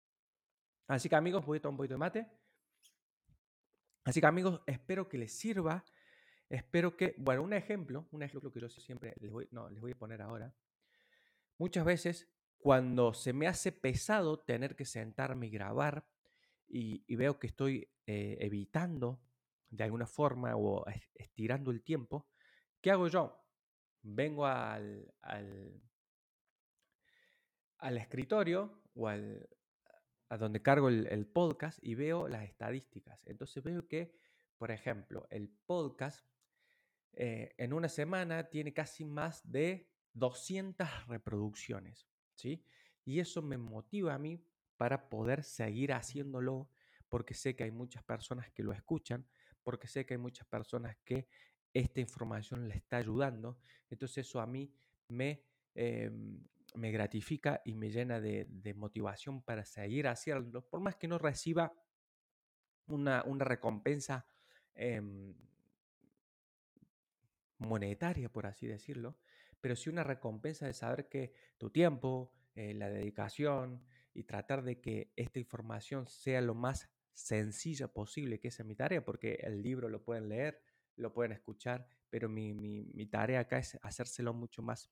Así 0.87 1.09
que 1.09 1.16
amigos, 1.16 1.44
voy 1.44 1.59
a 1.59 1.62
tomar 1.62 1.72
un 1.72 1.77
poquito 1.79 1.94
de 1.94 1.98
mate. 1.98 2.31
Así 4.05 4.20
que 4.20 4.27
amigos, 4.27 4.61
espero 4.66 5.09
que 5.09 5.18
les 5.18 5.37
sirva. 5.37 5.85
Espero 6.48 6.96
que, 6.96 7.16
bueno, 7.18 7.42
un 7.42 7.55
ejemplo, 7.55 8.07
un 8.12 8.22
ejemplo 8.22 8.53
que 8.53 8.61
yo 8.61 8.68
siempre 8.68 9.14
les 9.18 9.33
voy, 9.33 9.48
no, 9.50 9.68
les 9.68 9.81
voy 9.81 9.92
a 9.92 9.98
poner 9.98 10.22
ahora. 10.22 10.55
Muchas 11.59 11.85
veces 11.85 12.29
cuando 12.59 13.12
se 13.12 13.33
me 13.33 13.47
hace 13.47 13.73
pesado 13.73 14.40
tener 14.40 14.75
que 14.75 14.85
sentarme 14.85 15.49
y 15.49 15.51
grabar 15.51 16.07
y, 16.67 17.14
veo 17.14 17.38
que 17.38 17.47
estoy 17.47 17.90
eh, 18.07 18.38
evitando 18.40 19.21
de 19.69 19.85
alguna 19.85 20.07
forma 20.07 20.57
o 20.57 20.85
estirando 21.14 21.71
el 21.71 21.83
tiempo, 21.83 22.27
¿qué 22.81 22.90
hago 22.90 23.09
yo? 23.09 23.45
Vengo 24.03 24.47
al, 24.47 25.14
al, 25.21 25.83
escritorio 27.99 28.83
o 28.95 29.09
al, 29.09 29.49
a 30.29 30.38
donde 30.38 30.62
cargo 30.62 30.88
el, 30.88 31.27
podcast 31.27 31.79
y 31.83 31.95
veo 31.95 32.29
las 32.29 32.45
estadísticas. 32.45 33.21
Entonces 33.27 33.62
veo 33.62 33.87
que, 33.87 34.14
por 34.57 34.71
ejemplo, 34.71 35.27
el 35.31 35.49
podcast 35.67 36.27
eh, 37.12 37.55
en 37.59 37.73
una 37.73 37.88
semana 37.88 38.49
tiene 38.49 38.73
casi 38.73 39.05
más 39.05 39.51
de 39.51 39.94
200 40.14 40.88
reproducciones, 41.07 42.09
¿sí? 42.35 42.64
Y 43.05 43.20
eso 43.20 43.42
me 43.42 43.59
motiva 43.59 44.14
a 44.14 44.18
mí 44.18 44.42
para 44.77 45.09
poder 45.09 45.44
seguir 45.44 45.92
haciéndolo, 45.92 46.68
porque 47.09 47.35
sé 47.35 47.55
que 47.55 47.64
hay 47.64 47.70
muchas 47.70 48.03
personas 48.03 48.50
que 48.50 48.62
lo 48.62 48.72
escuchan, 48.72 49.27
porque 49.62 49.88
sé 49.88 50.07
que 50.07 50.14
hay 50.14 50.18
muchas 50.18 50.46
personas 50.46 50.96
que 51.05 51.29
esta 51.72 52.00
información 52.00 52.68
le 52.68 52.77
está 52.77 52.96
ayudando. 52.96 53.59
Entonces 53.90 54.27
eso 54.27 54.40
a 54.40 54.46
mí 54.46 54.72
me, 55.09 55.44
em, 55.74 56.42
me 56.74 56.90
gratifica 56.90 57.61
y 57.64 57.74
me 57.74 57.90
llena 57.90 58.20
de, 58.20 58.74
motivación 58.77 59.42
para 59.42 59.64
seguir 59.64 60.09
haciéndolo, 60.09 60.66
por 60.66 60.81
más 60.81 60.96
que 60.96 61.09
no 61.09 61.18
reciba 61.18 61.72
una, 62.87 63.22
recompensa 63.22 64.27
em, 64.74 65.35
monetaria, 67.59 68.29
por 68.29 68.46
así 68.46 68.66
decirlo, 68.66 69.16
pero 69.64 69.77
sí 69.77 69.88
una 69.88 70.05
recompensa 70.05 70.66
de 70.66 70.74
saber 70.74 71.09
que 71.09 71.33
tu 71.57 71.70
tiempo, 71.70 72.31
eh, 72.55 72.74
la 72.74 72.90
dedicación 72.90 73.83
y 74.12 74.24
tratar 74.24 74.62
de 74.62 74.79
que 74.79 75.11
esta 75.16 75.38
información 75.38 76.07
sea 76.07 76.42
lo 76.42 76.55
más 76.55 76.90
sencilla 77.14 77.88
posible, 77.88 78.38
que 78.38 78.48
esa 78.48 78.62
es 78.62 78.66
mi 78.66 78.74
tarea, 78.77 79.03
porque 79.03 79.38
el 79.40 79.62
libro 79.62 79.88
lo 79.88 80.05
pueden 80.05 80.29
leer, 80.29 80.61
lo 80.96 81.14
pueden 81.14 81.33
escuchar, 81.33 81.88
pero 82.11 82.29
mi, 82.29 83.07
tarea 83.11 83.40
acá 83.40 83.57
es 83.57 83.79
hacérselo 83.81 84.35
mucho 84.35 84.61
más 84.61 84.90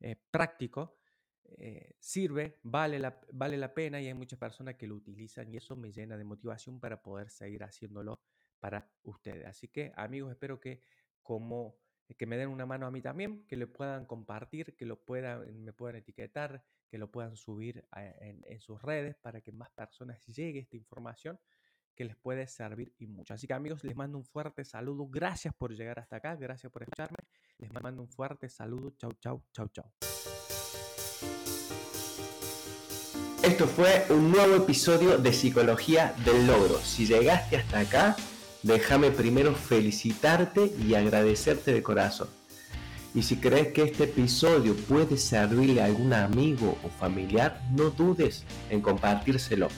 eh, 0.00 0.16
práctico 0.32 0.98
eh, 1.44 1.94
sirve, 2.00 2.58
vale 2.64 2.98
la, 2.98 3.20
vale 3.32 3.56
la 3.56 3.72
pena 3.72 4.00
y 4.00 4.08
hay 4.08 4.14
muchas 4.14 4.40
personas 4.40 4.74
que 4.74 4.88
lo 4.88 4.96
utilizan 4.96 5.48
y 5.48 5.58
eso 5.58 5.76
me 5.76 5.92
llena 5.92 6.16
de 6.16 6.24
motivación 6.24 6.80
para 6.80 7.00
poder 7.00 7.30
seguir 7.30 7.62
haciéndolo 7.62 8.20
para 8.58 8.90
ustedes. 9.04 9.46
Así 9.46 9.68
que 9.68 9.92
amigos, 9.94 10.32
espero 10.32 10.58
que 10.58 10.82
como 11.22 11.78
que 12.14 12.26
me 12.26 12.36
den 12.36 12.48
una 12.48 12.66
mano 12.66 12.86
a 12.86 12.90
mí 12.90 13.00
también, 13.02 13.44
que 13.46 13.56
lo 13.56 13.72
puedan 13.72 14.06
compartir, 14.06 14.74
que 14.76 14.86
lo 14.86 15.00
puedan, 15.00 15.64
me 15.64 15.72
puedan 15.72 15.96
etiquetar, 15.96 16.64
que 16.88 16.98
lo 16.98 17.10
puedan 17.10 17.36
subir 17.36 17.86
en, 17.96 18.42
en, 18.46 18.60
sus 18.60 18.80
redes 18.82 19.16
para 19.16 19.40
que 19.40 19.52
más 19.52 19.70
personas 19.70 20.24
llegue 20.26 20.60
esta 20.60 20.76
información 20.76 21.38
que 21.94 22.04
les 22.04 22.16
puede 22.16 22.46
servir 22.46 22.94
y 22.98 23.06
mucho. 23.06 23.34
Así 23.34 23.46
que 23.46 23.54
amigos, 23.54 23.84
les 23.84 23.96
mando 23.96 24.18
un 24.18 24.24
fuerte 24.24 24.64
saludo. 24.64 25.06
Gracias 25.08 25.54
por 25.54 25.74
llegar 25.74 25.98
hasta 25.98 26.16
acá, 26.16 26.36
gracias 26.36 26.72
por 26.72 26.82
escucharme. 26.82 27.18
Les 27.58 27.72
mando 27.72 28.02
un 28.02 28.08
fuerte 28.08 28.48
saludo. 28.48 28.92
Chau, 28.96 29.12
chau, 29.20 29.42
chau, 29.52 29.68
chau. 29.68 29.90
Esto 33.42 33.66
fue 33.66 34.06
un 34.08 34.30
nuevo 34.30 34.54
episodio 34.54 35.18
de 35.18 35.32
Psicología 35.32 36.14
del 36.24 36.46
Logro. 36.46 36.78
Si 36.78 37.06
llegaste 37.06 37.56
hasta 37.56 37.80
acá, 37.80 38.16
déjame 38.62 39.10
primero 39.10 39.54
felicitarte 39.54 40.72
y 40.86 40.94
agradecerte 40.94 41.72
de 41.72 41.82
corazón. 41.82 42.28
Y 43.14 43.22
si 43.22 43.36
crees 43.36 43.68
que 43.68 43.82
este 43.82 44.04
episodio 44.04 44.74
puede 44.74 45.18
servirle 45.18 45.82
a 45.82 45.86
algún 45.86 46.14
amigo 46.14 46.78
o 46.82 46.88
familiar, 46.88 47.60
no 47.72 47.90
dudes 47.90 48.44
en 48.70 48.80
compartírselo. 48.80 49.68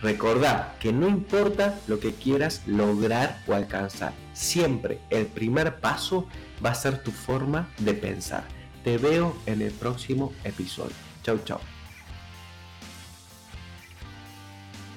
Recordá 0.00 0.76
que 0.80 0.92
no 0.92 1.06
importa 1.06 1.78
lo 1.86 2.00
que 2.00 2.14
quieras 2.14 2.62
lograr 2.66 3.42
o 3.46 3.52
alcanzar, 3.52 4.14
siempre 4.32 4.98
el 5.10 5.26
primer 5.26 5.78
paso 5.80 6.26
va 6.64 6.70
a 6.70 6.74
ser 6.74 7.02
tu 7.02 7.10
forma 7.10 7.68
de 7.78 7.92
pensar. 7.92 8.44
Te 8.82 8.96
veo 8.96 9.36
en 9.44 9.60
el 9.60 9.72
próximo 9.72 10.32
episodio. 10.44 10.96
Chau, 11.22 11.38
chau. 11.44 11.60